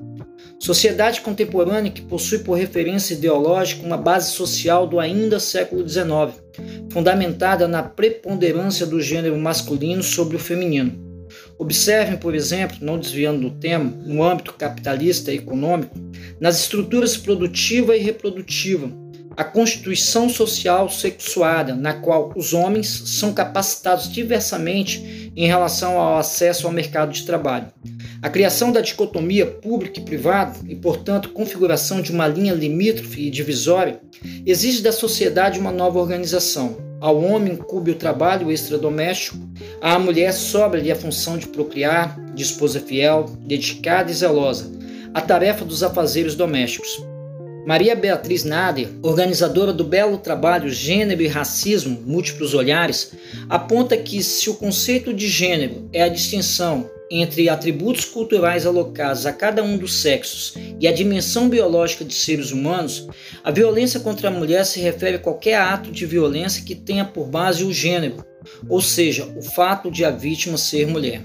Sociedade 0.59 1.23
contemporânea 1.23 1.91
que 1.91 2.03
possui 2.03 2.41
por 2.41 2.59
referência 2.59 3.15
ideológica 3.15 3.87
uma 3.87 3.97
base 3.97 4.33
social 4.33 4.87
do 4.87 5.01
ainda 5.01 5.41
século 5.41 5.89
XIX, 5.89 6.39
fundamentada 6.91 7.67
na 7.67 7.83
preponderância 7.83 8.85
do 8.85 9.01
gênero 9.01 9.39
masculino 9.39 10.03
sobre 10.03 10.37
o 10.37 10.39
feminino 10.39 11.10
Observem, 11.61 12.17
por 12.17 12.35
exemplo, 12.35 12.79
não 12.81 12.99
desviando 12.99 13.43
do 13.43 13.51
tema, 13.51 13.93
no 14.07 14.25
âmbito 14.25 14.55
capitalista 14.55 15.31
e 15.31 15.37
econômico, 15.37 15.95
nas 16.41 16.59
estruturas 16.59 17.19
produtiva 17.19 17.95
e 17.95 18.01
reprodutiva, 18.01 18.91
a 19.37 19.45
constituição 19.45 20.27
social 20.31 20.89
sexuada, 20.89 21.75
na 21.75 21.93
qual 21.93 22.33
os 22.35 22.55
homens 22.55 22.89
são 23.05 23.35
capacitados 23.35 24.11
diversamente 24.11 25.31
em 25.37 25.47
relação 25.47 25.99
ao 25.99 26.17
acesso 26.17 26.67
ao 26.67 26.73
mercado 26.73 27.13
de 27.13 27.27
trabalho. 27.27 27.69
A 28.23 28.31
criação 28.31 28.73
da 28.73 28.81
dicotomia 28.81 29.45
público 29.45 30.01
e 30.01 30.03
privado, 30.03 30.59
e 30.67 30.75
portanto 30.75 31.29
configuração 31.29 32.01
de 32.01 32.11
uma 32.11 32.27
linha 32.27 32.55
limítrofe 32.55 33.27
e 33.27 33.31
divisória, 33.31 34.01
exige 34.47 34.81
da 34.81 34.93
sociedade 34.93 35.61
uma 35.61 35.71
nova 35.71 35.99
organização, 35.99 36.90
ao 37.01 37.23
homem 37.23 37.55
incube 37.55 37.91
o 37.91 37.97
trabalho 37.97 38.53
extradoméstico, 38.53 39.39
à 39.81 39.99
mulher 39.99 40.33
sobra-lhe 40.33 40.93
a 40.93 40.97
função 40.97 41.39
de 41.39 41.49
procriar, 41.49 42.21
de 42.35 42.43
esposa 42.43 42.81
fiel, 42.81 43.27
dedicada 43.41 44.11
e 44.11 44.15
zelosa, 44.15 44.71
a 45.15 45.21
tarefa 45.21 45.65
dos 45.65 45.83
afazeres 45.83 46.35
domésticos. 46.35 47.03
Maria 47.67 47.95
Beatriz 47.95 48.45
Nader, 48.45 48.89
organizadora 49.03 49.73
do 49.73 49.85
belo 49.85 50.19
trabalho 50.19 50.71
Gênero 50.71 51.23
e 51.23 51.27
Racismo, 51.27 52.03
Múltiplos 52.07 52.55
Olhares, 52.55 53.13
aponta 53.49 53.97
que 53.97 54.23
se 54.23 54.49
o 54.49 54.55
conceito 54.55 55.13
de 55.13 55.29
gênero 55.29 55.89
é 55.93 56.03
a 56.03 56.09
distinção 56.09 56.89
entre 57.11 57.49
atributos 57.49 58.05
culturais 58.05 58.65
alocados 58.65 59.27
a 59.27 59.33
cada 59.33 59.63
um 59.65 59.77
dos 59.77 60.01
sexos 60.01 60.55
e 60.79 60.87
a 60.87 60.93
dimensão 60.93 61.49
biológica 61.49 62.05
de 62.05 62.15
seres 62.15 62.53
humanos, 62.53 63.09
a 63.43 63.51
violência 63.51 63.99
contra 63.99 64.29
a 64.29 64.31
mulher 64.31 64.65
se 64.65 64.79
refere 64.79 65.17
a 65.17 65.21
qualquer 65.21 65.57
ato 65.57 65.91
de 65.91 66.07
violência 66.07 66.65
que 66.65 66.75
tenha 66.75 67.05
por 67.05 67.27
base 67.27 67.65
o 67.65 67.73
gênero, 67.73 68.25
ou 68.69 68.81
seja, 68.81 69.27
o 69.37 69.43
fato 69.43 69.91
de 69.91 70.05
a 70.05 70.11
vítima 70.11 70.57
ser 70.57 70.87
mulher. 70.87 71.23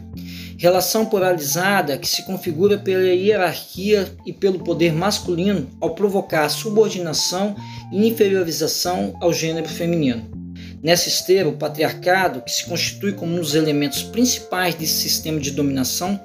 Relação 0.58 1.06
polarizada 1.06 1.98
que 1.98 2.08
se 2.08 2.26
configura 2.26 2.78
pela 2.78 3.04
hierarquia 3.04 4.08
e 4.26 4.34
pelo 4.34 4.64
poder 4.64 4.94
masculino 4.94 5.70
ao 5.82 5.94
provocar 5.94 6.50
subordinação 6.50 7.56
e 7.92 8.08
inferiorização 8.08 9.14
ao 9.22 9.34
gênero 9.34 9.68
feminino. 9.68 10.45
Nessa 10.86 11.10
esteira, 11.10 11.50
o 11.50 11.58
patriarcado, 11.58 12.44
que 12.44 12.52
se 12.52 12.64
constitui 12.64 13.14
como 13.14 13.36
um 13.36 13.40
dos 13.40 13.56
elementos 13.56 14.04
principais 14.04 14.76
desse 14.76 14.94
sistema 14.94 15.40
de 15.40 15.50
dominação, 15.50 16.20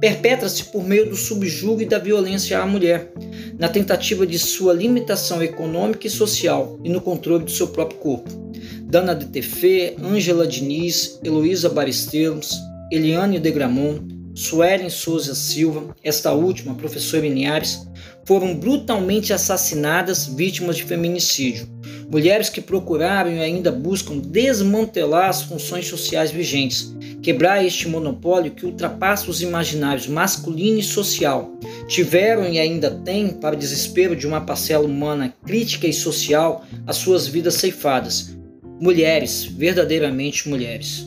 perpetra-se 0.00 0.64
por 0.64 0.84
meio 0.84 1.08
do 1.08 1.16
subjugo 1.16 1.80
e 1.80 1.86
da 1.86 1.98
violência 1.98 2.58
à 2.58 2.66
mulher, 2.66 3.10
na 3.58 3.70
tentativa 3.70 4.26
de 4.26 4.38
sua 4.38 4.74
limitação 4.74 5.42
econômica 5.42 6.06
e 6.06 6.10
social 6.10 6.78
e 6.84 6.90
no 6.90 7.00
controle 7.00 7.44
do 7.44 7.50
seu 7.50 7.68
próprio 7.68 8.00
corpo. 8.00 8.28
Dana 8.82 9.14
de 9.14 9.24
Tefé, 9.28 9.94
Ângela 9.98 10.46
Diniz, 10.46 11.18
Heloísa 11.24 11.70
Baristelos, 11.70 12.54
Eliane 12.90 13.40
de 13.40 13.50
Gramont, 13.50 14.02
Suelen 14.34 14.88
Souza 14.88 15.34
Silva, 15.34 15.94
esta 16.02 16.32
última, 16.32 16.74
professora 16.74 17.28
Linhares, 17.28 17.86
foram 18.24 18.54
brutalmente 18.54 19.32
assassinadas 19.32 20.26
vítimas 20.26 20.76
de 20.76 20.84
feminicídio. 20.84 21.68
Mulheres 22.10 22.48
que 22.48 22.60
procuraram 22.60 23.30
e 23.30 23.40
ainda 23.40 23.70
buscam 23.70 24.18
desmantelar 24.18 25.28
as 25.28 25.42
funções 25.42 25.86
sociais 25.86 26.30
vigentes, 26.30 26.94
quebrar 27.22 27.64
este 27.64 27.88
monopólio 27.88 28.52
que 28.52 28.64
ultrapassa 28.64 29.30
os 29.30 29.42
imaginários 29.42 30.06
masculino 30.06 30.78
e 30.78 30.82
social. 30.82 31.52
Tiveram 31.86 32.48
e 32.48 32.58
ainda 32.58 32.90
têm, 32.90 33.28
para 33.28 33.56
desespero 33.56 34.16
de 34.16 34.26
uma 34.26 34.40
parcela 34.40 34.86
humana 34.86 35.34
crítica 35.44 35.86
e 35.86 35.92
social, 35.92 36.64
as 36.86 36.96
suas 36.96 37.26
vidas 37.26 37.54
ceifadas. 37.54 38.36
Mulheres, 38.80 39.44
verdadeiramente 39.44 40.48
mulheres. 40.48 41.06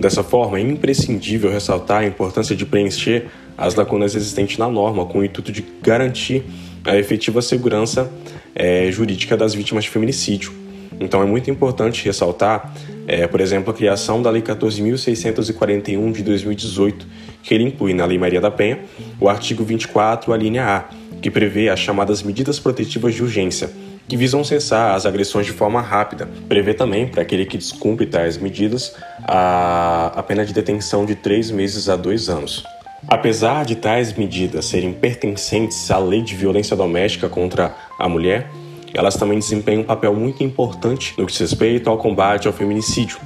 Dessa 0.00 0.24
forma, 0.24 0.58
é 0.58 0.62
imprescindível 0.62 1.50
ressaltar 1.50 2.00
a 2.00 2.06
importância 2.06 2.56
de 2.56 2.64
preencher 2.64 3.26
as 3.56 3.74
lacunas 3.74 4.14
existentes 4.14 4.56
na 4.56 4.66
norma, 4.66 5.04
com 5.04 5.18
o 5.18 5.24
intuito 5.24 5.52
de 5.52 5.62
garantir 5.82 6.42
a 6.86 6.96
efetiva 6.96 7.42
segurança 7.42 8.10
é, 8.54 8.90
jurídica 8.90 9.36
das 9.36 9.52
vítimas 9.52 9.84
de 9.84 9.90
feminicídio. 9.90 10.54
Então 10.98 11.22
é 11.22 11.26
muito 11.26 11.50
importante 11.50 12.02
ressaltar, 12.06 12.74
é, 13.06 13.26
por 13.26 13.42
exemplo, 13.42 13.72
a 13.72 13.76
criação 13.76 14.22
da 14.22 14.30
Lei 14.30 14.40
14.641 14.40 16.12
de 16.12 16.22
2018, 16.22 17.06
que 17.42 17.52
ele 17.52 17.64
inclui 17.64 17.92
na 17.92 18.06
Lei 18.06 18.16
Maria 18.16 18.40
da 18.40 18.50
Penha 18.50 18.78
o 19.20 19.28
artigo 19.28 19.62
24, 19.64 20.32
a 20.32 20.36
linha 20.36 20.64
A, 20.64 20.84
que 21.20 21.30
prevê 21.30 21.68
as 21.68 21.78
chamadas 21.78 22.22
medidas 22.22 22.58
protetivas 22.58 23.14
de 23.14 23.22
urgência, 23.22 23.70
que 24.10 24.16
visam 24.16 24.42
cessar 24.42 24.96
as 24.96 25.06
agressões 25.06 25.46
de 25.46 25.52
forma 25.52 25.80
rápida. 25.80 26.28
Prevê 26.48 26.74
também, 26.74 27.06
para 27.06 27.22
aquele 27.22 27.46
que 27.46 27.56
descumpre 27.56 28.06
tais 28.06 28.36
medidas, 28.36 28.96
a, 29.22 30.10
a 30.16 30.22
pena 30.24 30.44
de 30.44 30.52
detenção 30.52 31.06
de 31.06 31.14
três 31.14 31.48
meses 31.48 31.88
a 31.88 31.94
dois 31.94 32.28
anos. 32.28 32.64
Apesar 33.06 33.64
de 33.64 33.76
tais 33.76 34.12
medidas 34.12 34.64
serem 34.64 34.92
pertencentes 34.92 35.88
à 35.92 35.98
lei 35.98 36.22
de 36.22 36.34
violência 36.34 36.76
doméstica 36.76 37.28
contra 37.28 37.72
a 38.00 38.08
mulher, 38.08 38.50
elas 38.92 39.14
também 39.14 39.38
desempenham 39.38 39.82
um 39.82 39.84
papel 39.86 40.12
muito 40.12 40.42
importante 40.42 41.14
no 41.16 41.24
que 41.24 41.30
diz 41.30 41.40
respeito 41.40 41.88
ao 41.88 41.96
combate 41.96 42.48
ao 42.48 42.52
feminicídio, 42.52 43.16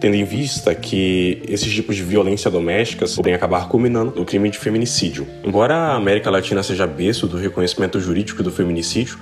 tendo 0.00 0.16
em 0.16 0.24
vista 0.24 0.74
que 0.74 1.42
esses 1.46 1.70
tipos 1.70 1.94
de 1.96 2.02
violência 2.02 2.50
doméstica 2.50 3.04
podem 3.14 3.34
acabar 3.34 3.68
culminando 3.68 4.14
no 4.16 4.24
crime 4.24 4.48
de 4.48 4.58
feminicídio. 4.58 5.26
Embora 5.44 5.74
a 5.74 5.96
América 5.96 6.30
Latina 6.30 6.62
seja 6.62 6.86
berço 6.86 7.26
do 7.26 7.36
reconhecimento 7.36 8.00
jurídico 8.00 8.42
do 8.42 8.50
feminicídio, 8.50 9.18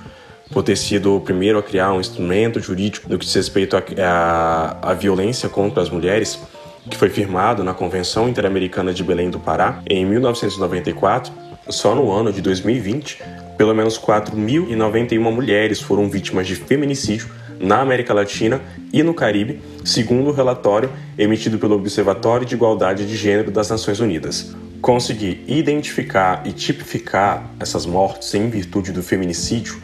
por 0.51 0.63
ter 0.63 0.75
sido 0.75 1.15
o 1.15 1.21
primeiro 1.21 1.59
a 1.59 1.63
criar 1.63 1.93
um 1.93 1.99
instrumento 1.99 2.59
jurídico 2.59 3.09
no 3.09 3.17
que 3.17 3.25
diz 3.25 3.35
respeito 3.35 3.75
à 3.77 4.93
violência 4.93 5.47
contra 5.47 5.81
as 5.81 5.89
mulheres, 5.89 6.39
que 6.89 6.97
foi 6.97 7.09
firmado 7.09 7.63
na 7.63 7.73
Convenção 7.73 8.27
Interamericana 8.27 8.93
de 8.93 9.03
Belém 9.03 9.29
do 9.29 9.39
Pará 9.39 9.81
em 9.87 10.05
1994, 10.05 11.31
só 11.69 11.93
no 11.93 12.11
ano 12.11 12.33
de 12.33 12.41
2020, 12.41 13.21
pelo 13.57 13.75
menos 13.75 13.99
4.091 13.99 15.19
mulheres 15.19 15.79
foram 15.79 16.09
vítimas 16.09 16.47
de 16.47 16.55
feminicídio 16.55 17.29
na 17.59 17.81
América 17.81 18.13
Latina 18.13 18.61
e 18.91 19.03
no 19.03 19.13
Caribe, 19.13 19.61
segundo 19.83 20.29
o 20.29 20.33
relatório 20.33 20.89
emitido 21.17 21.59
pelo 21.59 21.75
Observatório 21.75 22.45
de 22.45 22.55
Igualdade 22.55 23.05
de 23.05 23.15
Gênero 23.15 23.51
das 23.51 23.69
Nações 23.69 23.99
Unidas. 23.99 24.55
Conseguir 24.81 25.43
identificar 25.45 26.41
e 26.45 26.53
tipificar 26.53 27.51
essas 27.59 27.85
mortes 27.85 28.33
em 28.33 28.49
virtude 28.49 28.93
do 28.93 29.03
feminicídio 29.03 29.79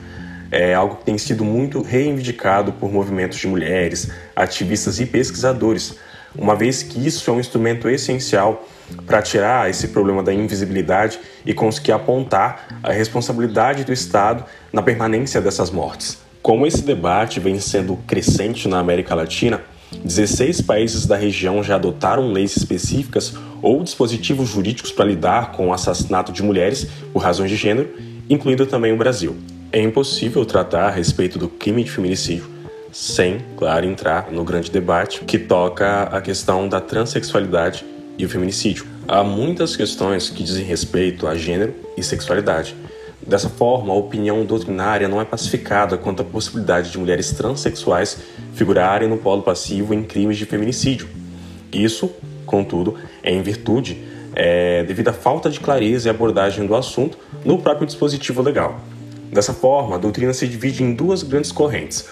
é 0.56 0.74
algo 0.74 0.96
que 0.96 1.04
tem 1.04 1.18
sido 1.18 1.44
muito 1.44 1.82
reivindicado 1.82 2.72
por 2.72 2.90
movimentos 2.90 3.38
de 3.38 3.46
mulheres, 3.46 4.10
ativistas 4.34 5.02
e 5.02 5.06
pesquisadores, 5.06 5.98
uma 6.34 6.56
vez 6.56 6.82
que 6.82 7.06
isso 7.06 7.30
é 7.30 7.34
um 7.34 7.40
instrumento 7.40 7.90
essencial 7.90 8.66
para 9.06 9.22
tirar 9.22 9.70
esse 9.70 9.90
problema 9.90 10.24
da 10.24 10.34
invisibilidade 10.34 11.20
e 11.46 11.54
conseguir 11.54 11.92
apontar 11.92 12.80
a 12.82 12.92
responsabilidade 12.92 13.84
do 13.84 13.92
Estado 13.92 14.46
na 14.72 14.82
permanência 14.82 15.42
dessas 15.42 15.70
mortes. 15.70 16.20
Como 16.42 16.66
esse 16.66 16.84
debate 16.84 17.40
vem 17.40 17.60
sendo 17.60 17.98
crescente 18.08 18.68
na 18.68 18.80
América 18.80 19.14
Latina, 19.14 19.62
16 20.04 20.62
países 20.62 21.06
da 21.06 21.18
região 21.18 21.64
já 21.64 21.76
adotaram 21.76 22.32
leis 22.32 22.56
específicas 22.56 23.34
ou 23.62 23.84
dispositivos 23.84 24.50
jurídicos 24.50 24.92
para 24.92 25.06
lidar 25.06 25.52
com 25.52 25.68
o 25.68 25.74
assassinato 25.74 26.32
de 26.32 26.44
mulheres 26.44 26.88
por 27.12 27.20
razões 27.20 27.50
de 27.50 27.58
gênero, 27.58 27.90
incluindo 28.30 28.66
também 28.66 28.94
o 28.94 28.98
Brasil. 28.98 29.36
É 29.76 29.82
impossível 29.82 30.46
tratar 30.46 30.88
a 30.88 30.90
respeito 30.90 31.38
do 31.38 31.50
crime 31.50 31.84
de 31.84 31.92
feminicídio 31.92 32.50
sem, 32.94 33.42
claro, 33.58 33.86
entrar 33.86 34.32
no 34.32 34.42
grande 34.46 34.72
debate 34.72 35.26
que 35.26 35.38
toca 35.38 36.04
a 36.04 36.22
questão 36.22 36.70
da 36.70 36.80
transexualidade 36.80 37.86
e 38.18 38.26
o 38.26 38.30
feminicídio. 38.30 38.86
Há 39.06 39.22
muitas 39.22 39.76
questões 39.76 40.30
que 40.30 40.44
dizem 40.44 40.64
respeito 40.64 41.28
a 41.28 41.36
gênero 41.36 41.76
e 41.98 42.02
sexualidade. 42.02 42.74
Dessa 43.28 43.50
forma, 43.50 43.92
a 43.92 43.98
opinião 43.98 44.46
doutrinária 44.46 45.10
não 45.10 45.20
é 45.20 45.26
pacificada 45.26 45.98
quanto 45.98 46.22
à 46.22 46.26
possibilidade 46.26 46.90
de 46.90 46.98
mulheres 46.98 47.34
transexuais 47.34 48.18
figurarem 48.54 49.10
no 49.10 49.18
polo 49.18 49.42
passivo 49.42 49.94
em 49.94 50.04
crimes 50.04 50.38
de 50.38 50.46
feminicídio. 50.46 51.10
Isso, 51.74 52.10
contudo, 52.46 52.96
é 53.22 53.30
em 53.30 53.42
virtude 53.42 54.02
é, 54.34 54.86
devido 54.86 55.10
à 55.10 55.14
falta 55.14 55.50
de 55.50 55.60
clareza 55.60 56.08
e 56.08 56.10
abordagem 56.10 56.66
do 56.66 56.76
assunto 56.76 57.18
no 57.44 57.58
próprio 57.58 57.86
dispositivo 57.86 58.42
legal. 58.42 58.80
Dessa 59.32 59.54
forma, 59.54 59.96
a 59.96 59.98
doutrina 59.98 60.34
se 60.34 60.48
divide 60.48 60.84
em 60.84 60.94
duas 60.94 61.24
grandes 61.24 61.52
correntes. 61.52 62.06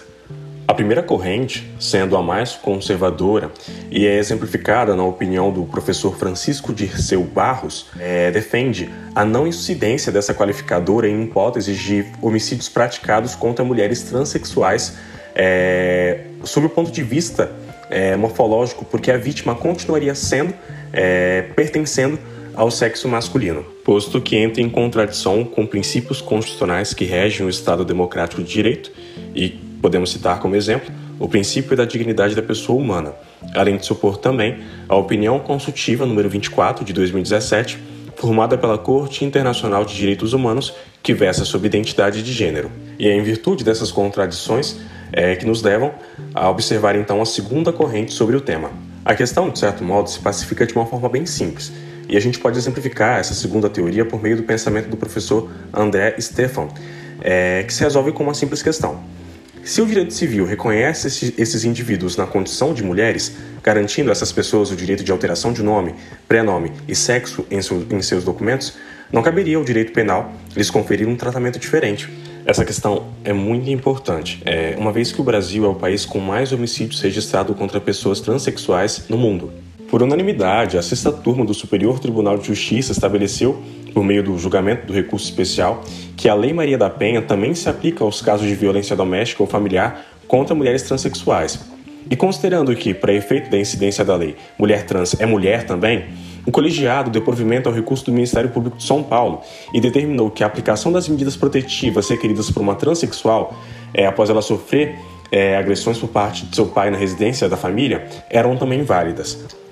A 0.65 0.73
primeira 0.73 1.03
corrente, 1.03 1.69
sendo 1.77 2.15
a 2.15 2.23
mais 2.23 2.53
conservadora 2.53 3.51
e 3.91 4.07
é 4.07 4.17
exemplificada 4.17 4.95
na 4.95 5.03
opinião 5.03 5.51
do 5.51 5.65
professor 5.65 6.15
Francisco 6.17 6.73
Dirceu 6.73 7.21
Barros, 7.21 7.87
é, 7.99 8.31
defende 8.31 8.89
a 9.13 9.25
não 9.25 9.45
incidência 9.45 10.09
dessa 10.09 10.33
qualificadora 10.33 11.07
em 11.07 11.23
hipóteses 11.23 11.77
de 11.77 12.05
homicídios 12.21 12.69
praticados 12.69 13.35
contra 13.35 13.65
mulheres 13.65 14.03
transexuais 14.03 14.97
é, 15.35 16.21
sob 16.43 16.67
o 16.67 16.69
ponto 16.69 16.91
de 16.91 17.03
vista 17.03 17.51
é, 17.89 18.15
morfológico, 18.15 18.85
porque 18.85 19.11
a 19.11 19.17
vítima 19.17 19.55
continuaria 19.55 20.15
sendo, 20.15 20.53
é, 20.93 21.41
pertencendo 21.55 22.17
ao 22.55 22.71
sexo 22.71 23.07
masculino, 23.07 23.65
posto 23.83 24.21
que 24.21 24.35
entra 24.35 24.61
em 24.61 24.69
contradição 24.69 25.43
com 25.43 25.65
princípios 25.65 26.21
constitucionais 26.21 26.93
que 26.93 27.05
regem 27.05 27.45
o 27.45 27.49
Estado 27.49 27.83
democrático 27.83 28.41
de 28.41 28.51
direito 28.51 28.91
e 29.35 29.49
podemos 29.81 30.11
citar 30.11 30.39
como 30.39 30.55
exemplo 30.55 30.91
o 31.19 31.27
princípio 31.27 31.75
da 31.75 31.85
dignidade 31.85 32.35
da 32.35 32.41
pessoa 32.41 32.79
humana, 32.79 33.13
além 33.53 33.77
de 33.77 33.85
supor 33.85 34.17
também 34.17 34.59
a 34.89 34.95
opinião 34.95 35.39
consultiva 35.39 36.05
número 36.05 36.29
24 36.29 36.83
de 36.83 36.91
2017, 36.91 37.77
formada 38.15 38.57
pela 38.57 38.77
Corte 38.77 39.23
Internacional 39.23 39.85
de 39.85 39.95
Direitos 39.95 40.33
Humanos, 40.33 40.73
que 41.01 41.13
versa 41.13 41.45
sobre 41.45 41.67
identidade 41.67 42.23
de 42.23 42.31
gênero. 42.31 42.71
E 42.97 43.07
é 43.07 43.15
em 43.15 43.21
virtude 43.21 43.63
dessas 43.63 43.91
contradições 43.91 44.77
é, 45.11 45.35
que 45.35 45.45
nos 45.45 45.61
levam 45.61 45.93
a 46.33 46.49
observar 46.49 46.95
então 46.95 47.21
a 47.21 47.25
segunda 47.25 47.71
corrente 47.71 48.13
sobre 48.13 48.35
o 48.35 48.41
tema. 48.41 48.71
A 49.05 49.13
questão, 49.13 49.49
de 49.49 49.59
certo 49.59 49.83
modo, 49.83 50.09
se 50.09 50.19
pacifica 50.19 50.65
de 50.65 50.73
uma 50.73 50.85
forma 50.85 51.09
bem 51.09 51.25
simples, 51.25 51.71
e 52.07 52.17
a 52.17 52.19
gente 52.19 52.39
pode 52.39 52.57
exemplificar 52.57 53.19
essa 53.19 53.33
segunda 53.33 53.69
teoria 53.69 54.05
por 54.05 54.21
meio 54.21 54.37
do 54.37 54.43
pensamento 54.43 54.89
do 54.89 54.97
professor 54.97 55.49
André 55.73 56.15
Stefan, 56.19 56.67
é, 57.21 57.63
que 57.63 57.73
se 57.73 57.83
resolve 57.83 58.11
com 58.11 58.23
uma 58.23 58.33
simples 58.33 58.61
questão. 58.61 59.03
Se 59.63 59.81
o 59.81 59.85
direito 59.85 60.13
civil 60.13 60.45
reconhece 60.45 61.33
esses 61.37 61.63
indivíduos 61.63 62.17
na 62.17 62.27
condição 62.27 62.73
de 62.73 62.83
mulheres, 62.83 63.33
garantindo 63.63 64.09
a 64.09 64.11
essas 64.11 64.31
pessoas 64.31 64.71
o 64.71 64.75
direito 64.75 65.05
de 65.05 65.11
alteração 65.11 65.53
de 65.53 65.63
nome, 65.63 65.95
prenome 66.27 66.73
e 66.85 66.93
sexo 66.93 67.45
em, 67.49 67.61
seus 68.01 68.25
documentos, 68.25 68.73
não 69.09 69.23
caberia 69.23 69.55
ao 69.55 69.63
direito 69.63 69.93
penal 69.93 70.33
lhes 70.53 70.69
conferir 70.69 71.07
um 71.07 71.15
tratamento 71.15 71.57
diferente, 71.57 72.09
essa 72.45 72.65
questão 72.65 73.07
é 73.23 73.31
muito 73.31 73.69
importante, 73.69 74.41
é, 74.43 74.75
uma 74.77 74.91
vez 74.91 75.13
que 75.13 75.21
o 75.21 75.23
Brasil 75.23 75.63
é 75.63 75.67
o 75.69 75.75
país 75.75 76.05
com 76.05 76.19
mais 76.19 76.51
homicídios 76.51 76.99
registrados 76.99 77.55
contra 77.55 77.79
pessoas 77.79 78.19
transexuais 78.19 79.05
no 79.07 79.17
mundo. 79.17 79.53
Por 79.93 80.01
unanimidade, 80.01 80.75
a 80.75 80.81
sexta 80.81 81.11
turma 81.11 81.45
do 81.45 81.53
Superior 81.53 81.99
Tribunal 81.99 82.35
de 82.39 82.47
Justiça 82.47 82.91
estabeleceu, 82.91 83.61
por 83.93 84.03
meio 84.03 84.23
do 84.23 84.35
julgamento 84.39 84.87
do 84.87 84.91
recurso 84.91 85.25
especial, 85.25 85.83
que 86.17 86.27
a 86.27 86.33
Lei 86.33 86.51
Maria 86.51 86.79
da 86.79 86.89
Penha 86.89 87.21
também 87.21 87.53
se 87.53 87.69
aplica 87.69 88.03
aos 88.03 88.19
casos 88.19 88.47
de 88.47 88.55
violência 88.55 88.95
doméstica 88.95 89.43
ou 89.43 89.47
familiar 89.47 90.03
contra 90.27 90.55
mulheres 90.55 90.81
transexuais. 90.81 91.59
E 92.09 92.15
considerando 92.15 92.75
que, 92.75 92.91
para 92.91 93.13
efeito 93.13 93.51
da 93.51 93.59
incidência 93.59 94.03
da 94.03 94.15
lei, 94.15 94.35
mulher 94.57 94.83
trans 94.83 95.15
é 95.19 95.27
mulher 95.27 95.63
também, 95.67 96.05
o 96.43 96.51
colegiado 96.51 97.11
deu 97.11 97.21
provimento 97.21 97.69
ao 97.69 97.75
recurso 97.75 98.03
do 98.05 98.13
Ministério 98.13 98.49
Público 98.49 98.77
de 98.77 98.83
São 98.83 99.03
Paulo 99.03 99.41
e 99.75 99.79
determinou 99.79 100.31
que 100.31 100.43
a 100.43 100.47
aplicação 100.47 100.91
das 100.91 101.07
medidas 101.07 101.37
protetivas 101.37 102.09
requeridas 102.09 102.49
por 102.49 102.63
uma 102.63 102.73
transexual, 102.73 103.55
é, 103.93 104.07
após 104.07 104.31
ela 104.31 104.41
sofrer 104.41 104.97
é, 105.31 105.55
agressões 105.55 105.99
por 105.99 106.09
parte 106.09 106.47
de 106.47 106.55
seu 106.55 106.65
pai 106.65 106.89
na 106.89 106.97
residência 106.97 107.47
da 107.47 107.55
família, 107.55 108.07
eram 108.31 108.57
também 108.57 108.81
válidas. 108.81 109.62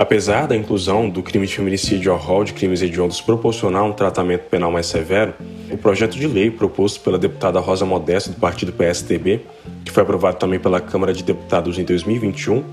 Apesar 0.00 0.46
da 0.46 0.56
inclusão 0.56 1.10
do 1.10 1.22
crime 1.22 1.46
de 1.46 1.54
feminicídio 1.54 2.10
ao 2.10 2.16
rol 2.16 2.42
de 2.42 2.54
crimes 2.54 2.80
hediondos 2.80 3.20
proporcionar 3.20 3.84
um 3.84 3.92
tratamento 3.92 4.48
penal 4.48 4.72
mais 4.72 4.86
severo, 4.86 5.34
o 5.70 5.76
projeto 5.76 6.16
de 6.16 6.26
lei 6.26 6.50
proposto 6.50 7.00
pela 7.00 7.18
deputada 7.18 7.60
Rosa 7.60 7.84
Modesta 7.84 8.30
do 8.30 8.40
partido 8.40 8.72
PSDB, 8.72 9.42
que 9.84 9.92
foi 9.92 10.02
aprovado 10.02 10.38
também 10.38 10.58
pela 10.58 10.80
Câmara 10.80 11.12
de 11.12 11.22
Deputados 11.22 11.78
em 11.78 11.84
2021, 11.84 12.64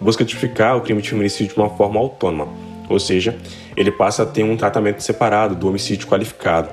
busca 0.00 0.24
tipificar 0.24 0.76
o 0.76 0.80
crime 0.80 1.02
de 1.02 1.10
feminicídio 1.10 1.54
de 1.54 1.60
uma 1.60 1.70
forma 1.70 1.98
autônoma, 1.98 2.46
ou 2.88 3.00
seja, 3.00 3.36
ele 3.76 3.90
passa 3.90 4.22
a 4.22 4.26
ter 4.26 4.44
um 4.44 4.56
tratamento 4.56 5.02
separado 5.02 5.56
do 5.56 5.66
homicídio 5.66 6.06
qualificado. 6.06 6.68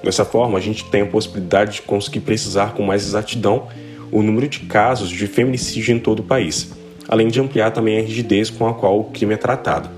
Dessa 0.00 0.24
forma, 0.24 0.58
a 0.58 0.60
gente 0.60 0.84
tem 0.84 1.02
a 1.02 1.06
possibilidade 1.06 1.72
de 1.72 1.82
conseguir 1.82 2.20
precisar 2.20 2.72
com 2.72 2.84
mais 2.84 3.02
exatidão 3.04 3.66
o 4.12 4.22
número 4.22 4.46
de 4.46 4.60
casos 4.60 5.10
de 5.10 5.26
feminicídio 5.26 5.92
em 5.92 5.98
todo 5.98 6.20
o 6.20 6.22
país, 6.22 6.70
além 7.08 7.28
de 7.28 7.40
ampliar 7.40 7.70
também 7.70 7.98
a 7.98 8.02
rigidez 8.02 8.50
com 8.50 8.66
a 8.66 8.74
qual 8.74 9.00
o 9.00 9.04
crime 9.04 9.34
é 9.34 9.36
tratado. 9.36 9.88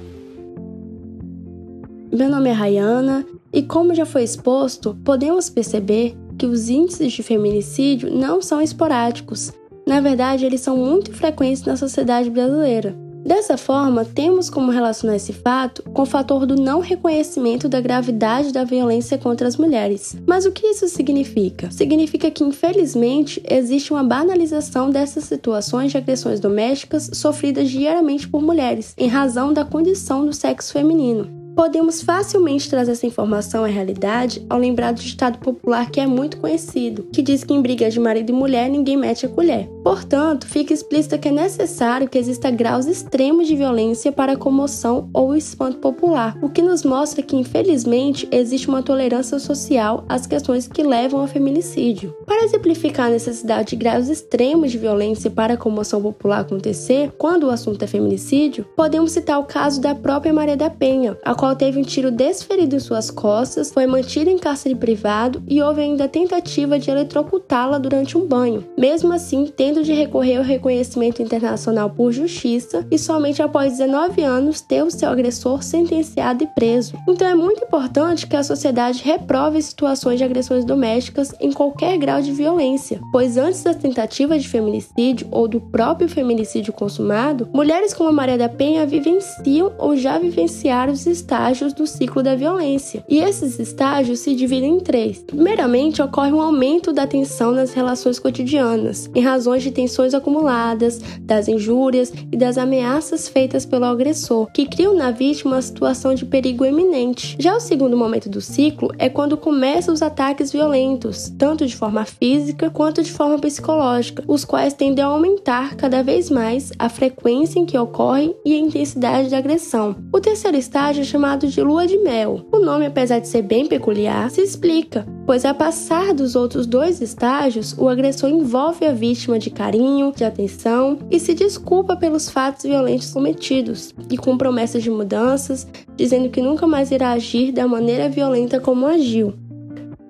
Meu 2.12 2.28
nome 2.28 2.48
é 2.48 2.52
Rayana 2.52 3.26
e, 3.52 3.62
como 3.62 3.94
já 3.94 4.06
foi 4.06 4.22
exposto, 4.22 4.96
podemos 5.04 5.50
perceber 5.50 6.16
que 6.38 6.46
os 6.46 6.68
índices 6.68 7.12
de 7.12 7.22
feminicídio 7.22 8.10
não 8.10 8.40
são 8.40 8.60
esporádicos. 8.60 9.52
Na 9.86 10.00
verdade, 10.00 10.44
eles 10.44 10.60
são 10.60 10.76
muito 10.76 11.12
frequentes 11.12 11.64
na 11.64 11.76
sociedade 11.76 12.30
brasileira. 12.30 12.96
Dessa 13.24 13.56
forma, 13.56 14.04
temos 14.04 14.48
como 14.48 14.70
relacionar 14.70 15.16
esse 15.16 15.32
fato 15.32 15.82
com 15.92 16.02
o 16.02 16.06
fator 16.06 16.46
do 16.46 16.56
não 16.56 16.80
reconhecimento 16.80 17.68
da 17.68 17.80
gravidade 17.80 18.52
da 18.52 18.64
violência 18.64 19.18
contra 19.18 19.46
as 19.46 19.56
mulheres. 19.56 20.16
Mas 20.26 20.46
o 20.46 20.52
que 20.52 20.66
isso 20.66 20.88
significa? 20.88 21.70
Significa 21.70 22.30
que, 22.30 22.44
infelizmente, 22.44 23.42
existe 23.48 23.92
uma 23.92 24.04
banalização 24.04 24.90
dessas 24.90 25.24
situações 25.24 25.90
de 25.90 25.98
agressões 25.98 26.40
domésticas 26.40 27.10
sofridas 27.12 27.68
diariamente 27.68 28.28
por 28.28 28.40
mulheres, 28.40 28.94
em 28.96 29.08
razão 29.08 29.52
da 29.52 29.64
condição 29.64 30.24
do 30.24 30.32
sexo 30.32 30.72
feminino. 30.72 31.38
Podemos 31.58 32.00
facilmente 32.00 32.70
trazer 32.70 32.92
essa 32.92 33.04
informação 33.04 33.64
à 33.64 33.66
realidade 33.66 34.46
ao 34.48 34.60
lembrar 34.60 34.92
do 34.92 35.02
ditado 35.02 35.38
popular 35.38 35.90
que 35.90 35.98
é 35.98 36.06
muito 36.06 36.36
conhecido, 36.36 37.02
que 37.12 37.20
diz 37.20 37.42
que 37.42 37.52
em 37.52 37.60
brigas 37.60 37.92
de 37.92 37.98
marido 37.98 38.30
e 38.30 38.32
mulher 38.32 38.70
ninguém 38.70 38.96
mete 38.96 39.26
a 39.26 39.28
colher. 39.28 39.68
Portanto, 39.88 40.46
fica 40.46 40.72
explícito 40.72 41.18
que 41.18 41.28
é 41.28 41.32
necessário 41.32 42.08
que 42.08 42.18
exista 42.18 42.50
graus 42.50 42.86
extremos 42.86 43.48
de 43.48 43.56
violência 43.56 44.12
para 44.12 44.34
a 44.34 44.36
comoção 44.36 45.08
ou 45.12 45.34
espanto 45.34 45.78
popular, 45.78 46.38
o 46.42 46.48
que 46.48 46.62
nos 46.62 46.84
mostra 46.84 47.22
que, 47.22 47.34
infelizmente, 47.34 48.28
existe 48.30 48.68
uma 48.68 48.82
tolerância 48.82 49.38
social 49.38 50.04
às 50.08 50.26
questões 50.26 50.68
que 50.68 50.82
levam 50.82 51.20
ao 51.20 51.26
feminicídio. 51.26 52.14
Para 52.26 52.44
exemplificar 52.44 53.06
a 53.06 53.10
necessidade 53.10 53.70
de 53.70 53.76
graus 53.76 54.08
extremos 54.08 54.70
de 54.70 54.78
violência 54.78 55.30
para 55.30 55.54
a 55.54 55.56
comoção 55.56 56.02
popular 56.02 56.40
acontecer 56.40 57.10
quando 57.16 57.44
o 57.44 57.50
assunto 57.50 57.82
é 57.82 57.86
feminicídio, 57.86 58.66
podemos 58.76 59.12
citar 59.12 59.40
o 59.40 59.44
caso 59.44 59.80
da 59.80 59.94
própria 59.94 60.32
Maria 60.32 60.56
da 60.56 60.68
Penha, 60.68 61.16
a 61.24 61.34
qual 61.34 61.48
qual 61.48 61.56
teve 61.56 61.80
um 61.80 61.82
tiro 61.82 62.10
desferido 62.10 62.76
em 62.76 62.78
suas 62.78 63.10
costas, 63.10 63.72
foi 63.72 63.86
mantida 63.86 64.30
em 64.30 64.36
cárcere 64.36 64.74
privado 64.74 65.42
e 65.48 65.62
houve 65.62 65.80
ainda 65.80 66.04
a 66.04 66.08
tentativa 66.08 66.78
de 66.78 66.90
eletrocutá-la 66.90 67.78
durante 67.78 68.18
um 68.18 68.26
banho, 68.26 68.68
mesmo 68.76 69.14
assim 69.14 69.50
tendo 69.56 69.77
de 69.82 69.92
recorrer 69.92 70.36
ao 70.36 70.44
reconhecimento 70.44 71.22
internacional 71.22 71.90
por 71.90 72.12
justiça 72.12 72.86
e 72.90 72.98
somente 72.98 73.42
após 73.42 73.78
19 73.78 74.22
anos 74.22 74.60
ter 74.60 74.82
o 74.82 74.90
seu 74.90 75.08
agressor 75.08 75.62
sentenciado 75.62 76.44
e 76.44 76.46
preso. 76.46 76.94
Então 77.08 77.26
é 77.26 77.34
muito 77.34 77.64
importante 77.64 78.26
que 78.26 78.36
a 78.36 78.42
sociedade 78.42 79.02
reprove 79.02 79.60
situações 79.62 80.18
de 80.18 80.24
agressões 80.24 80.64
domésticas 80.64 81.34
em 81.40 81.52
qualquer 81.52 81.96
grau 81.98 82.20
de 82.20 82.32
violência, 82.32 83.00
pois 83.12 83.36
antes 83.36 83.62
das 83.62 83.76
tentativas 83.76 84.42
de 84.42 84.48
feminicídio 84.48 85.28
ou 85.30 85.48
do 85.48 85.60
próprio 85.60 86.08
feminicídio 86.08 86.72
consumado, 86.72 87.48
mulheres 87.52 87.94
como 87.94 88.08
a 88.08 88.12
Maria 88.12 88.38
da 88.38 88.48
Penha 88.48 88.86
vivenciam 88.86 89.72
ou 89.78 89.96
já 89.96 90.18
vivenciaram 90.18 90.92
os 90.92 91.06
estágios 91.06 91.72
do 91.72 91.86
ciclo 91.86 92.22
da 92.22 92.34
violência. 92.34 93.04
E 93.08 93.18
esses 93.18 93.58
estágios 93.58 94.20
se 94.20 94.34
dividem 94.34 94.76
em 94.76 94.80
três. 94.80 95.18
Primeiramente, 95.18 96.02
ocorre 96.02 96.32
um 96.32 96.40
aumento 96.40 96.92
da 96.92 97.06
tensão 97.06 97.52
nas 97.52 97.72
relações 97.72 98.18
cotidianas, 98.18 99.10
em 99.14 99.20
razões 99.20 99.62
de 99.62 99.67
tensões 99.70 100.14
acumuladas, 100.14 101.00
das 101.20 101.48
injúrias 101.48 102.12
e 102.32 102.36
das 102.36 102.58
ameaças 102.58 103.28
feitas 103.28 103.64
pelo 103.64 103.84
agressor, 103.84 104.50
que 104.52 104.66
criam 104.66 104.94
na 104.94 105.10
vítima 105.10 105.52
uma 105.52 105.62
situação 105.62 106.14
de 106.14 106.24
perigo 106.24 106.64
eminente. 106.64 107.36
Já 107.38 107.56
o 107.56 107.60
segundo 107.60 107.96
momento 107.96 108.28
do 108.28 108.40
ciclo 108.40 108.90
é 108.98 109.08
quando 109.08 109.36
começam 109.36 109.94
os 109.94 110.02
ataques 110.02 110.52
violentos, 110.52 111.32
tanto 111.38 111.66
de 111.66 111.76
forma 111.76 112.04
física 112.04 112.68
quanto 112.68 113.02
de 113.02 113.12
forma 113.12 113.38
psicológica, 113.38 114.24
os 114.26 114.44
quais 114.44 114.74
tendem 114.74 115.04
a 115.04 115.08
aumentar 115.08 115.76
cada 115.76 116.02
vez 116.02 116.30
mais 116.30 116.72
a 116.78 116.88
frequência 116.88 117.58
em 117.58 117.66
que 117.66 117.78
ocorrem 117.78 118.34
e 118.44 118.54
a 118.54 118.58
intensidade 118.58 119.30
da 119.30 119.38
agressão. 119.38 119.96
O 120.12 120.20
terceiro 120.20 120.56
estágio 120.56 121.02
é 121.02 121.04
chamado 121.04 121.28
chamado 121.28 121.46
de 121.46 121.60
lua 121.62 121.86
de 121.86 121.98
mel. 121.98 122.46
O 122.50 122.58
nome, 122.58 122.86
apesar 122.86 123.18
de 123.18 123.28
ser 123.28 123.42
bem 123.42 123.66
peculiar, 123.66 124.30
se 124.30 124.40
explica, 124.40 125.06
pois 125.26 125.44
a 125.44 125.52
passar 125.52 126.14
dos 126.14 126.34
outros 126.34 126.66
dois 126.66 127.00
estágios, 127.00 127.76
o 127.76 127.88
agressor 127.88 128.30
envolve 128.30 128.86
a 128.86 128.92
vítima 128.92 129.38
de 129.38 129.47
carinho, 129.50 130.12
de 130.14 130.24
atenção 130.24 130.98
e 131.10 131.18
se 131.18 131.34
desculpa 131.34 131.96
pelos 131.96 132.28
fatos 132.28 132.64
violentos 132.64 133.12
cometidos, 133.12 133.94
e 134.10 134.16
com 134.16 134.36
promessas 134.36 134.82
de 134.82 134.90
mudanças, 134.90 135.66
dizendo 135.96 136.28
que 136.28 136.42
nunca 136.42 136.66
mais 136.66 136.90
irá 136.90 137.12
agir 137.12 137.52
da 137.52 137.66
maneira 137.66 138.08
violenta 138.08 138.60
como 138.60 138.86
agiu. 138.86 139.34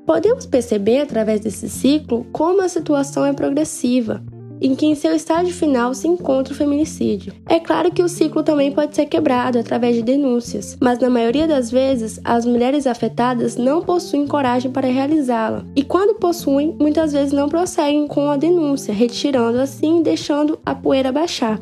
Podemos 0.06 0.46
perceber 0.46 1.00
através 1.00 1.40
desse 1.40 1.68
ciclo 1.68 2.26
como 2.32 2.62
a 2.62 2.68
situação 2.68 3.26
é 3.26 3.32
progressiva. 3.32 4.22
Em 4.60 4.74
que 4.74 4.86
em 4.86 4.94
seu 4.94 5.14
estágio 5.14 5.54
final 5.54 5.94
se 5.94 6.08
encontra 6.08 6.52
o 6.52 6.56
feminicídio. 6.56 7.32
É 7.48 7.60
claro 7.60 7.90
que 7.90 8.02
o 8.02 8.08
ciclo 8.08 8.42
também 8.42 8.72
pode 8.72 8.94
ser 8.94 9.06
quebrado 9.06 9.58
através 9.58 9.96
de 9.96 10.02
denúncias, 10.02 10.76
mas 10.80 10.98
na 10.98 11.10
maioria 11.10 11.46
das 11.46 11.70
vezes 11.70 12.20
as 12.24 12.44
mulheres 12.44 12.86
afetadas 12.86 13.56
não 13.56 13.82
possuem 13.82 14.26
coragem 14.26 14.70
para 14.70 14.88
realizá-la. 14.88 15.64
E 15.74 15.82
quando 15.82 16.18
possuem, 16.18 16.76
muitas 16.78 17.12
vezes 17.12 17.32
não 17.32 17.48
prosseguem 17.48 18.06
com 18.06 18.30
a 18.30 18.36
denúncia, 18.36 18.92
retirando 18.94 19.58
assim 19.58 20.00
e 20.00 20.02
deixando 20.02 20.58
a 20.64 20.74
poeira 20.74 21.12
baixar. 21.12 21.60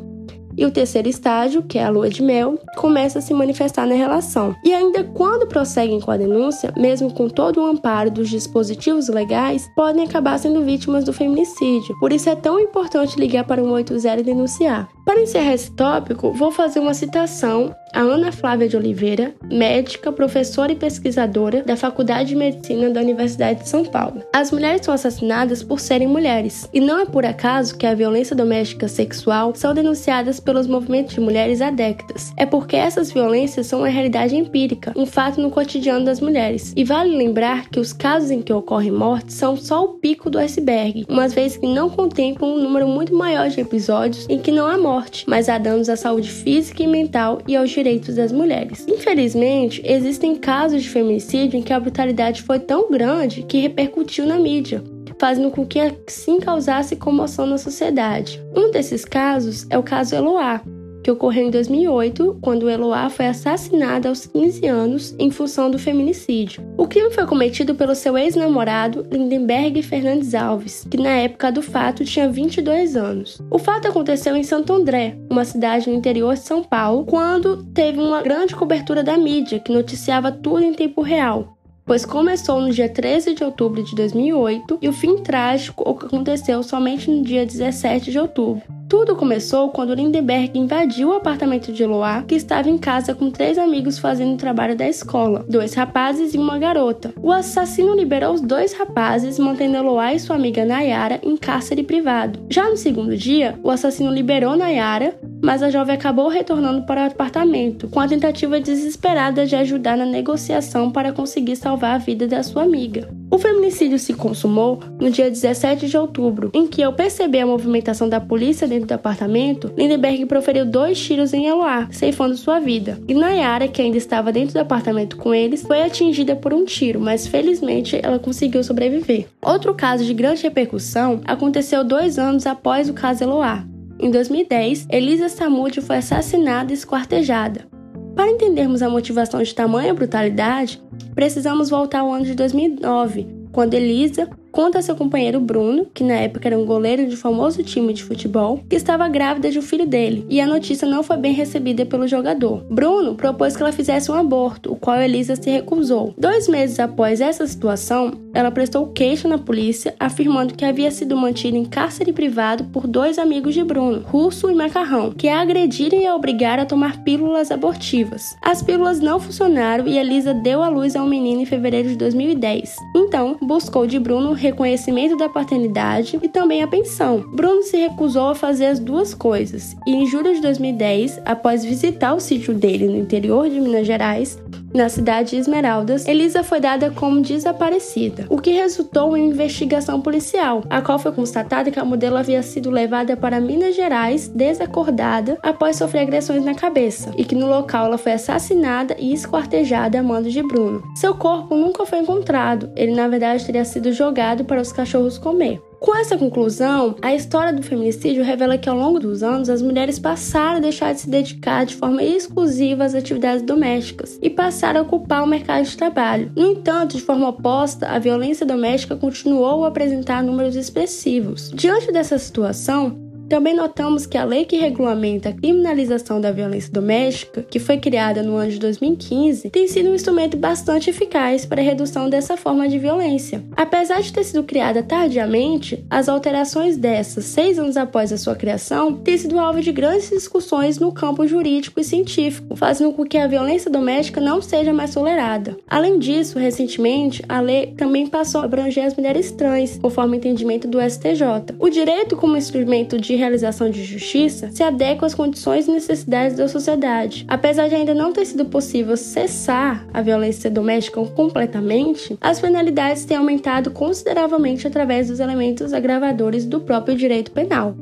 E 0.57 0.65
o 0.65 0.71
terceiro 0.71 1.09
estágio, 1.09 1.63
que 1.63 1.79
é 1.79 1.85
a 1.85 1.91
lua 1.91 2.09
de 2.09 2.23
mel, 2.23 2.59
começa 2.77 3.19
a 3.19 3.23
se 3.23 3.35
manifestar 3.35 3.87
na 3.87 3.95
relação. 3.95 4.55
E 4.65 4.73
ainda 4.73 5.05
quando 5.05 5.47
prosseguem 5.47 6.01
com 6.01 6.11
a 6.11 6.17
denúncia, 6.17 6.73
mesmo 6.77 7.13
com 7.13 7.29
todo 7.29 7.61
o 7.61 7.67
amparo 7.67 8.11
dos 8.11 8.29
dispositivos 8.29 9.09
legais, 9.09 9.69
podem 9.77 10.05
acabar 10.05 10.39
sendo 10.39 10.65
vítimas 10.65 11.05
do 11.05 11.13
feminicídio. 11.13 11.99
Por 12.01 12.13
isso 12.13 12.29
é 12.31 12.35
tão 12.35 12.59
importante 12.59 13.19
ligar 13.19 13.45
para 13.45 13.63
o 13.63 13.67
180 13.67 14.21
e 14.21 14.25
denunciar. 14.25 14.89
Para 15.05 15.21
encerrar 15.21 15.55
esse 15.55 15.71
tópico, 15.71 16.33
vou 16.33 16.51
fazer 16.51 16.81
uma 16.81 16.95
citação 16.95 17.75
a 17.97 18.01
Ana 18.01 18.31
Flávia 18.31 18.69
de 18.69 18.77
Oliveira, 18.77 19.35
médica, 19.51 20.13
professora 20.13 20.71
e 20.71 20.77
pesquisadora 20.77 21.63
da 21.63 21.77
Faculdade 21.77 22.29
de 22.29 22.37
Medicina 22.37 22.91
da 22.91 23.01
Universidade 23.01 23.63
de 23.63 23.69
São 23.71 23.87
Paulo. 23.87 24.23
As 24.35 24.51
mulheres 24.51 24.85
são 24.85 24.93
assassinadas 24.93 25.63
por 25.63 25.81
serem 25.81 26.07
mulheres, 26.07 26.69
e 26.75 26.81
não 26.81 27.01
é 27.01 27.07
por 27.07 27.25
acaso 27.25 27.75
que 27.75 27.87
a 27.87 27.95
violência 27.95 28.37
doméstica 28.37 28.87
sexual 28.87 29.55
são 29.55 29.73
denunciadas 29.73 30.39
pelos 30.47 30.67
movimentos 30.67 31.15
de 31.15 31.21
mulheres 31.21 31.61
há 31.61 31.71
décadas. 31.71 32.33
É 32.39 32.47
porque 32.47 32.77
essas 32.77 33.13
violências 33.13 33.67
são 33.67 33.81
uma 33.81 33.89
realidade 33.89 34.35
empírica, 34.35 34.95
um 34.97 35.05
fato 35.05 35.39
no 35.39 35.51
cotidiano 35.51 36.07
das 36.07 36.21
mulheres. 36.21 36.73
E 36.75 36.85
vale 36.85 37.15
lembrar 37.15 37.69
que 37.69 37.79
os 37.79 37.93
casos 37.93 38.31
em 38.31 38.41
que 38.41 38.53
ocorrem 38.53 38.91
mortes 38.91 39.35
são 39.35 39.59
só 39.59 39.85
o 39.85 39.89
pico 39.99 40.31
do 40.31 40.39
iceberg, 40.39 41.05
uma 41.09 41.29
vez 41.29 41.59
que 41.59 41.67
não 41.67 41.91
contemplam 41.91 42.55
um 42.55 42.63
número 42.63 42.89
muito 42.89 43.15
maior 43.15 43.51
de 43.51 43.61
episódios 43.61 44.27
em 44.31 44.39
que 44.39 44.51
não 44.51 44.67
há 44.67 44.79
morte 44.79 45.27
mas 45.27 45.49
há 45.49 45.59
danos 45.59 45.89
à 45.89 45.97
saúde 45.97 46.31
física 46.31 46.83
e 46.83 46.87
mental 46.87 47.41
e 47.47 47.57
aos 47.57 47.71
direitos 47.71 48.15
das 48.15 48.33
mulheres. 48.33 48.87
Infelizmente, 48.89 49.83
existem 49.85 50.37
casos 50.37 50.83
de 50.83 50.89
feminicídio 50.89 51.59
em 51.59 51.63
que 51.63 51.73
a 51.73 51.81
brutalidade 51.81 52.43
foi 52.43 52.59
tão 52.59 52.91
grande 52.91 53.43
que 53.43 53.61
repercutiu 53.61 54.25
na 54.25 54.39
mídia, 54.39 54.83
fazendo 55.19 55.51
com 55.51 55.67
que 55.67 55.81
assim 55.81 56.41
causasse 56.41 56.97
comoção 56.97 57.47
na 57.47 57.59
sociedade. 57.59 58.43
Um 58.55 58.71
desses 58.71 59.05
casos 59.05 59.67
é 59.71 59.79
o 59.79 59.83
caso 59.83 60.15
Eloá, 60.15 60.63
que 61.07 61.11
ocorreu 61.13 61.47
em 61.47 61.51
2008, 61.53 62.39
quando 62.41 62.69
Eloá 62.69 63.09
foi 63.09 63.27
assassinada 63.27 64.09
aos 64.09 64.27
15 64.27 64.67
anos 64.67 65.15
em 65.21 65.31
função 65.31 65.71
do 65.71 65.79
feminicídio. 65.79 66.65
O 66.77 66.89
crime 66.89 67.13
foi 67.13 67.25
cometido 67.25 67.77
pelo 67.77 67.95
seu 67.95 68.19
ex-namorado 68.19 69.07
Lindenberg 69.09 69.81
Fernandes 69.85 70.35
Alves, 70.35 70.85
que 70.91 70.97
na 70.97 71.11
época 71.11 71.53
do 71.53 71.63
fato 71.63 72.05
tinha 72.05 72.29
22 72.29 72.97
anos. 72.97 73.41
O 73.49 73.57
fato 73.57 73.87
aconteceu 73.87 74.35
em 74.35 74.43
Santo 74.43 74.73
André, 74.73 75.17
uma 75.31 75.45
cidade 75.45 75.89
no 75.89 75.95
interior 75.95 76.35
de 76.35 76.41
São 76.41 76.65
Paulo, 76.65 77.07
quando 77.07 77.63
teve 77.67 78.01
uma 78.01 78.21
grande 78.21 78.57
cobertura 78.57 79.05
da 79.05 79.17
mídia 79.17 79.61
que 79.61 79.71
noticiava 79.71 80.33
tudo 80.33 80.65
em 80.65 80.75
tempo 80.75 81.03
real 81.03 81.56
pois 81.87 82.05
começou 82.05 82.61
no 82.61 82.71
dia 82.71 82.89
13 82.89 83.33
de 83.33 83.45
outubro 83.45 83.83
de 83.83 83.95
2008 83.95 84.79
e 84.83 84.89
o 84.89 84.93
fim 84.93 85.19
trágico 85.19 85.89
aconteceu 85.89 86.61
somente 86.65 87.09
no 87.09 87.23
dia 87.23 87.47
17 87.47 88.11
de 88.11 88.19
outubro. 88.19 88.77
Tudo 88.89 89.17
começou 89.17 89.71
quando 89.71 89.95
Lindenberg 89.95 90.57
invadiu 90.57 91.09
o 91.09 91.15
apartamento 91.15 91.73
de 91.73 91.83
Eloá, 91.83 92.23
que 92.23 92.37
estava 92.37 92.71
em 92.71 92.79
casa 92.79 93.17
com 93.17 93.33
três 93.33 93.59
amigos 93.59 93.99
fazendo 93.99 94.35
o 94.35 94.37
trabalho 94.37 94.77
da 94.77 94.89
escola, 94.89 95.45
dois 95.49 95.75
rapazes 95.75 96.35
e 96.35 96.39
uma 96.39 96.57
garota. 96.57 97.13
O 97.21 97.33
assassino 97.33 97.97
liberou 97.97 98.33
os 98.33 98.41
dois 98.41 98.73
rapazes, 98.75 99.41
mantendo 99.41 99.77
Eloá 99.77 100.15
e 100.15 100.21
sua 100.21 100.37
amiga 100.37 100.65
Nayara 100.65 101.19
em 101.25 101.37
cárcere 101.37 101.83
privado. 101.83 102.39
Já 102.49 102.71
no 102.71 102.77
segundo 102.77 103.17
dia, 103.17 103.59
o 103.61 103.71
assassino 103.71 104.13
liberou 104.13 104.57
Nayara, 104.57 105.19
mas 105.43 105.65
a 105.65 105.71
jovem 105.71 105.97
acabou 105.97 106.29
retornando 106.29 106.87
para 106.87 107.03
o 107.03 107.07
apartamento, 107.07 107.89
com 107.89 107.99
a 107.99 108.07
tentativa 108.07 108.61
desesperada 108.61 109.45
de 109.47 109.57
ajudar 109.57 109.97
na 109.97 110.07
negociação 110.07 110.93
para 110.93 111.13
conseguir 111.13 111.57
salvar 111.57 111.76
a 111.85 111.99
vida 111.99 112.27
da 112.27 112.43
sua 112.43 112.63
amiga. 112.63 113.09
O 113.31 113.39
feminicídio 113.39 113.99
se 113.99 114.15
consumou 114.15 114.81
no 115.01 115.11
dia 115.11 115.29
17 115.29 115.89
de 115.89 115.97
outubro, 115.99 116.51
em 116.55 116.67
que, 116.67 116.83
ao 116.83 116.93
perceber 116.93 117.41
a 117.41 117.47
movimentação 117.47 118.09
da 118.09 118.21
polícia 118.21 118.69
dentro 118.69 118.87
do 118.87 118.93
apartamento, 118.93 119.73
Lindenberg 119.77 120.25
proferiu 120.27 120.65
dois 120.65 120.99
tiros 120.99 121.35
em 121.35 121.47
Eloá, 121.47 121.89
ceifando 121.91 122.37
sua 122.37 122.61
vida. 122.61 123.01
E 123.09 123.15
Nayara, 123.15 123.69
que 123.69 123.83
ainda 123.83 123.97
estava 123.97 124.33
dentro 124.33 124.55
do 124.55 124.61
apartamento 124.61 125.17
com 125.17 125.35
eles, 125.35 125.63
foi 125.63 125.83
atingida 125.83 126.37
por 126.37 126.55
um 126.55 126.65
tiro, 126.65 127.01
mas 127.01 127.27
felizmente 127.27 128.01
ela 128.03 128.19
conseguiu 128.19 128.63
sobreviver. 128.63 129.27
Outro 129.43 129.75
caso 129.75 130.05
de 130.05 130.15
grande 130.15 130.43
repercussão 130.43 131.21
aconteceu 131.25 131.85
dois 131.85 132.19
anos 132.19 132.47
após 132.47 132.89
o 132.89 132.95
caso 132.95 133.25
Eloá. 133.25 133.65
Em 133.99 134.11
2010, 134.11 134.87
Elisa 134.91 135.29
Samud 135.29 135.81
foi 135.81 135.97
assassinada 135.97 136.71
e 136.71 136.75
esquartejada. 136.75 137.76
Para 138.17 138.31
entendermos 138.31 138.81
a 138.81 138.89
motivação 138.89 139.43
de 139.43 139.55
tamanha 139.55 139.93
brutalidade, 139.93 140.83
precisamos 141.15 141.69
voltar 141.69 142.01
ao 142.01 142.11
ano 142.11 142.25
de 142.25 142.35
2009, 142.35 143.27
quando 143.53 143.75
Elisa 143.75 144.27
conta 144.57 144.79
a 144.79 144.83
seu 144.83 144.97
companheiro 144.97 145.39
Bruno, 145.39 145.87
que 145.93 146.03
na 146.03 146.15
época 146.15 146.49
era 146.49 146.59
um 146.59 146.65
goleiro 146.65 147.07
de 147.07 147.15
famoso 147.15 147.63
time 147.63 147.93
de 147.93 148.03
futebol, 148.03 148.65
que 148.71 148.75
estava 148.75 149.07
grávida 149.07 149.51
de 149.51 149.59
um 149.59 149.63
filho 149.63 149.87
dele, 149.87 150.25
e 150.31 150.41
a 150.41 150.47
notícia 150.47 150.89
não 150.89 151.03
foi 151.03 151.19
bem 151.19 151.35
recebida 151.35 151.85
pelo 151.85 152.09
jogador. 152.09 152.65
Bruno 152.71 153.15
propôs 153.15 153.55
que 153.55 153.63
ela 153.63 153.71
fizesse 153.71 154.11
um 154.11 154.15
aborto, 154.15 154.73
o 154.73 154.77
qual 154.77 154.99
Elisa 154.99 155.37
se 155.37 155.51
recusou. 155.51 156.15
Dois 156.17 156.49
meses 156.49 156.81
após 156.81 157.21
essa 157.21 157.47
situação, 157.47 158.13
ela 158.33 158.51
prestou 158.51 158.87
queixa 158.87 159.29
na 159.29 159.37
polícia, 159.37 159.95
afirmando 160.01 160.55
que 160.55 160.65
havia 160.65 160.91
sido 160.91 161.19
mantida 161.19 161.59
em 161.59 161.65
cárcere 161.67 162.11
privado 162.11 162.65
por 162.65 162.87
dois 162.87 163.19
amigos 163.19 163.53
de 163.53 163.63
Bruno, 163.63 164.05
Russo 164.07 164.51
e 164.51 164.55
Macarrão, 164.55 165.13
que 165.13 165.29
a 165.29 165.43
agrediram 165.43 166.01
e 166.01 166.07
a 166.07 166.17
obrigaram 166.17 166.63
a 166.63 166.67
tomar 166.67 167.05
pílulas 167.05 167.51
abortivas. 167.51 168.35
As 168.41 168.63
pílulas 168.63 169.01
não 169.01 169.21
funcionaram 169.21 169.87
e 169.87 169.99
Elisa 169.99 170.33
deu 170.33 170.63
à 170.63 170.69
luz 170.71 170.97
a 170.97 171.03
um 171.03 171.09
menino 171.09 171.43
em 171.43 171.47
fevereiro 171.47 171.91
de 171.91 171.97
2010. 171.97 172.77
Então, 172.97 173.37
buscou 173.43 173.87
de 173.87 173.99
Bruno 173.99 174.33
reconhecimento 174.47 175.17
da 175.17 175.29
paternidade 175.29 176.19
e 176.23 176.29
também 176.29 176.63
a 176.63 176.69
pensão. 176.69 177.25
Bruno 177.33 177.63
se 177.63 177.77
recusou 177.77 178.31
a 178.31 178.35
fazer 178.35 178.67
as 178.67 178.79
duas 178.79 179.15
coisas 179.15 179.77
e, 179.87 179.95
em 179.95 180.07
julho 180.07 180.35
de 180.35 180.41
2010, 180.41 181.21
após 181.25 181.65
visitar 181.65 182.15
o 182.15 182.21
sítio 182.21 182.55
dele 182.55 182.87
no 182.87 182.97
interior 182.97 183.49
de 183.49 183.61
Minas 183.61 183.87
Gerais, 183.87 184.39
na 184.77 184.91
cidade 184.91 185.31
de 185.31 185.37
Esmeraldas, 185.37 186.07
Elisa 186.07 186.43
foi 186.43 186.61
dada 186.61 186.91
como 186.91 187.23
desaparecida, 187.23 188.27
o 188.29 188.39
que 188.39 188.51
resultou 188.51 189.17
em 189.17 189.31
investigação 189.31 190.03
policial, 190.03 190.63
a 190.69 190.83
qual 190.83 190.99
foi 190.99 191.13
constatada 191.13 191.71
que 191.71 191.79
a 191.79 191.85
modelo 191.85 192.19
havia 192.19 192.43
sido 192.43 192.71
levada 192.71 193.17
para 193.17 193.41
Minas 193.41 193.75
Gerais 193.75 194.29
desacordada 194.29 195.39
após 195.43 195.77
sofrer 195.77 196.01
agressões 196.01 196.45
na 196.45 196.55
cabeça 196.55 197.11
e 197.17 197.25
que 197.25 197.35
no 197.35 197.47
local 197.47 197.87
ela 197.87 197.97
foi 197.97 198.13
assassinada 198.13 198.95
e 198.99 199.15
esquartejada 199.15 199.99
a 199.99 200.03
mando 200.03 200.31
de 200.31 200.43
Bruno. 200.43 200.83
Seu 200.95 201.15
corpo 201.15 201.57
nunca 201.57 201.87
foi 201.87 202.01
encontrado, 202.01 202.71
ele 202.77 202.95
na 202.95 203.09
verdade 203.09 203.47
teria 203.47 203.65
sido 203.65 203.93
jogado 203.93 204.36
para 204.45 204.61
os 204.61 204.73
cachorros 204.73 205.19
comer. 205.19 205.61
Com 205.79 205.95
essa 205.95 206.17
conclusão, 206.17 206.97
a 207.03 207.15
história 207.15 207.53
do 207.53 207.63
feminicídio 207.63 208.25
revela 208.25 208.57
que 208.57 208.69
ao 208.69 208.77
longo 208.77 208.99
dos 208.99 209.23
anos 209.23 209.51
as 209.51 209.61
mulheres 209.61 209.99
passaram 209.99 210.57
a 210.57 210.61
deixar 210.61 210.95
de 210.95 211.01
se 211.01 211.11
dedicar 211.11 211.67
de 211.67 211.77
forma 211.77 212.03
exclusiva 212.03 212.85
às 212.85 212.95
atividades 212.95 213.43
domésticas 213.43 214.19
e 214.23 214.31
passaram 214.31 214.81
a 214.81 214.83
ocupar 214.83 215.23
o 215.23 215.27
mercado 215.27 215.65
de 215.65 215.77
trabalho. 215.77 216.33
No 216.35 216.53
entanto, 216.53 216.97
de 216.97 217.03
forma 217.03 217.29
oposta, 217.29 217.89
a 217.89 217.99
violência 217.99 218.47
doméstica 218.47 218.97
continuou 218.97 219.65
a 219.65 219.69
apresentar 219.69 220.23
números 220.23 220.57
expressivos. 220.57 221.51
Diante 221.55 221.93
dessa 221.93 222.19
situação, 222.19 223.06
também 223.29 223.55
notamos 223.55 224.07
que 224.07 224.17
a 224.17 224.25
lei 224.25 224.45
que 224.45 224.57
regulamenta 224.57 225.31
a 225.31 225.33
criminalização 225.33 226.21
da 226.21 226.33
violência 226.33 226.73
doméstica, 226.73 227.43
que 227.43 227.59
foi 227.59 227.79
criada 227.79 228.23
no 228.23 228.37
ano 228.37 228.51
de 228.51 228.59
2015, 228.59 229.51
tem 229.51 229.67
sido 229.67 229.91
um 229.91 229.95
instrumento 229.95 230.37
bastante 230.37 230.91
eficaz 230.91 231.45
para 231.45 231.61
a 231.61 231.65
redução 231.65 232.09
dessa 232.09 232.37
forma 232.37 232.69
de 232.69 232.79
violência. 232.79 233.45
Apesar 233.57 234.01
de 234.01 234.13
ter 234.13 234.25
sido 234.25 234.45
criada 234.45 234.83
tardiamente, 234.83 235.85
as 235.91 236.09
alterações 236.09 236.77
dessas, 236.77 237.25
seis 237.25 237.59
anos 237.59 237.77
após 237.77 238.13
a 238.13 238.19
sua 238.19 238.35
criação, 238.35 238.95
têm 238.95 239.19
sido 239.19 239.39
alvo 239.39 239.61
de 239.61 239.73
grandes 239.73 240.11
discussões 240.11 240.79
no 240.79 240.93
campo 240.93 241.27
jurídico 241.27 241.81
e 241.81 241.85
científico, 241.85 242.55
fazendo 242.55 242.93
com 242.93 243.05
que 243.05 243.19
a 243.19 243.27
violência 243.27 243.71
doméstica 243.71 244.21
não 244.21 244.41
seja 244.41 244.73
mais 244.73 244.95
tolerada. 244.95 245.57
Além 245.67 245.99
disso, 245.99 246.39
recentemente, 246.39 247.23
a 247.29 247.41
lei 247.41 247.75
também 247.77 248.07
passou 248.07 248.43
a 248.43 248.45
abranger 248.45 248.85
as 248.85 248.97
mulheres 248.97 249.33
trans, 249.33 249.79
conforme 249.79 250.17
o 250.17 250.19
entendimento 250.19 250.69
do 250.69 250.81
STJ. 250.81 251.57
O 251.59 251.69
direito 251.69 252.17
como 252.17 252.37
instrumento 252.37 252.99
de 252.99 253.16
realização 253.17 253.71
de 253.71 253.85
justiça 253.85 254.51
se 254.53 254.63
adequa 254.63 255.07
às 255.07 255.15
condições 255.15 255.67
e 255.67 255.71
necessidades 255.71 256.37
da 256.37 256.49
sociedade. 256.49 257.25
Apesar 257.29 257.69
de 257.69 257.75
ainda 257.75 257.95
não 257.95 258.13
ter 258.13 258.25
sido 258.25 258.45
possível 258.45 258.97
cessar 258.97 259.87
a 259.93 260.03
violência 260.03 260.51
doméstica 260.51 261.05
completamente, 261.05 262.17
as 262.21 262.41
penalidades 262.41 263.05
têm 263.05 263.17
aumentado 263.17 263.71
consideravelmente 263.71 264.67
através 264.67 265.09
dos 265.09 265.21
elementos 265.21 265.73
agravadores 265.73 266.45
do 266.45 266.61
próprio 266.61 266.97
direito 266.97 267.31
penal. 267.31 267.75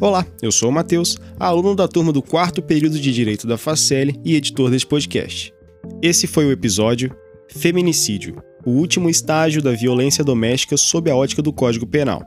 Olá, 0.00 0.26
eu 0.42 0.50
sou 0.50 0.68
o 0.68 0.72
Matheus, 0.72 1.16
aluno 1.38 1.76
da 1.76 1.86
turma 1.86 2.12
do 2.12 2.20
quarto 2.20 2.60
período 2.60 2.98
de 2.98 3.12
Direito 3.12 3.46
da 3.46 3.56
Facele 3.56 4.18
e 4.24 4.34
editor 4.34 4.68
desse 4.68 4.84
podcast. 4.84 5.54
Esse 6.02 6.26
foi 6.26 6.44
o 6.44 6.50
episódio 6.50 7.14
Feminicídio 7.48 8.42
o 8.64 8.70
último 8.70 9.08
estágio 9.08 9.62
da 9.62 9.72
violência 9.72 10.24
doméstica 10.24 10.76
sob 10.76 11.10
a 11.10 11.16
ótica 11.16 11.42
do 11.42 11.52
Código 11.52 11.86
Penal. 11.86 12.22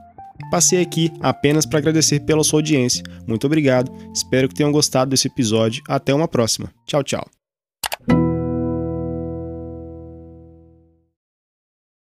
Passei 0.50 0.80
aqui 0.80 1.10
apenas 1.20 1.64
para 1.64 1.78
agradecer 1.78 2.20
pela 2.20 2.44
sua 2.44 2.58
audiência. 2.58 3.02
Muito 3.26 3.46
obrigado, 3.46 3.90
espero 4.12 4.48
que 4.48 4.54
tenham 4.54 4.72
gostado 4.72 5.10
desse 5.10 5.28
episódio. 5.28 5.82
Até 5.88 6.14
uma 6.14 6.28
próxima. 6.28 6.70
Tchau, 6.86 7.02
tchau. 7.02 7.35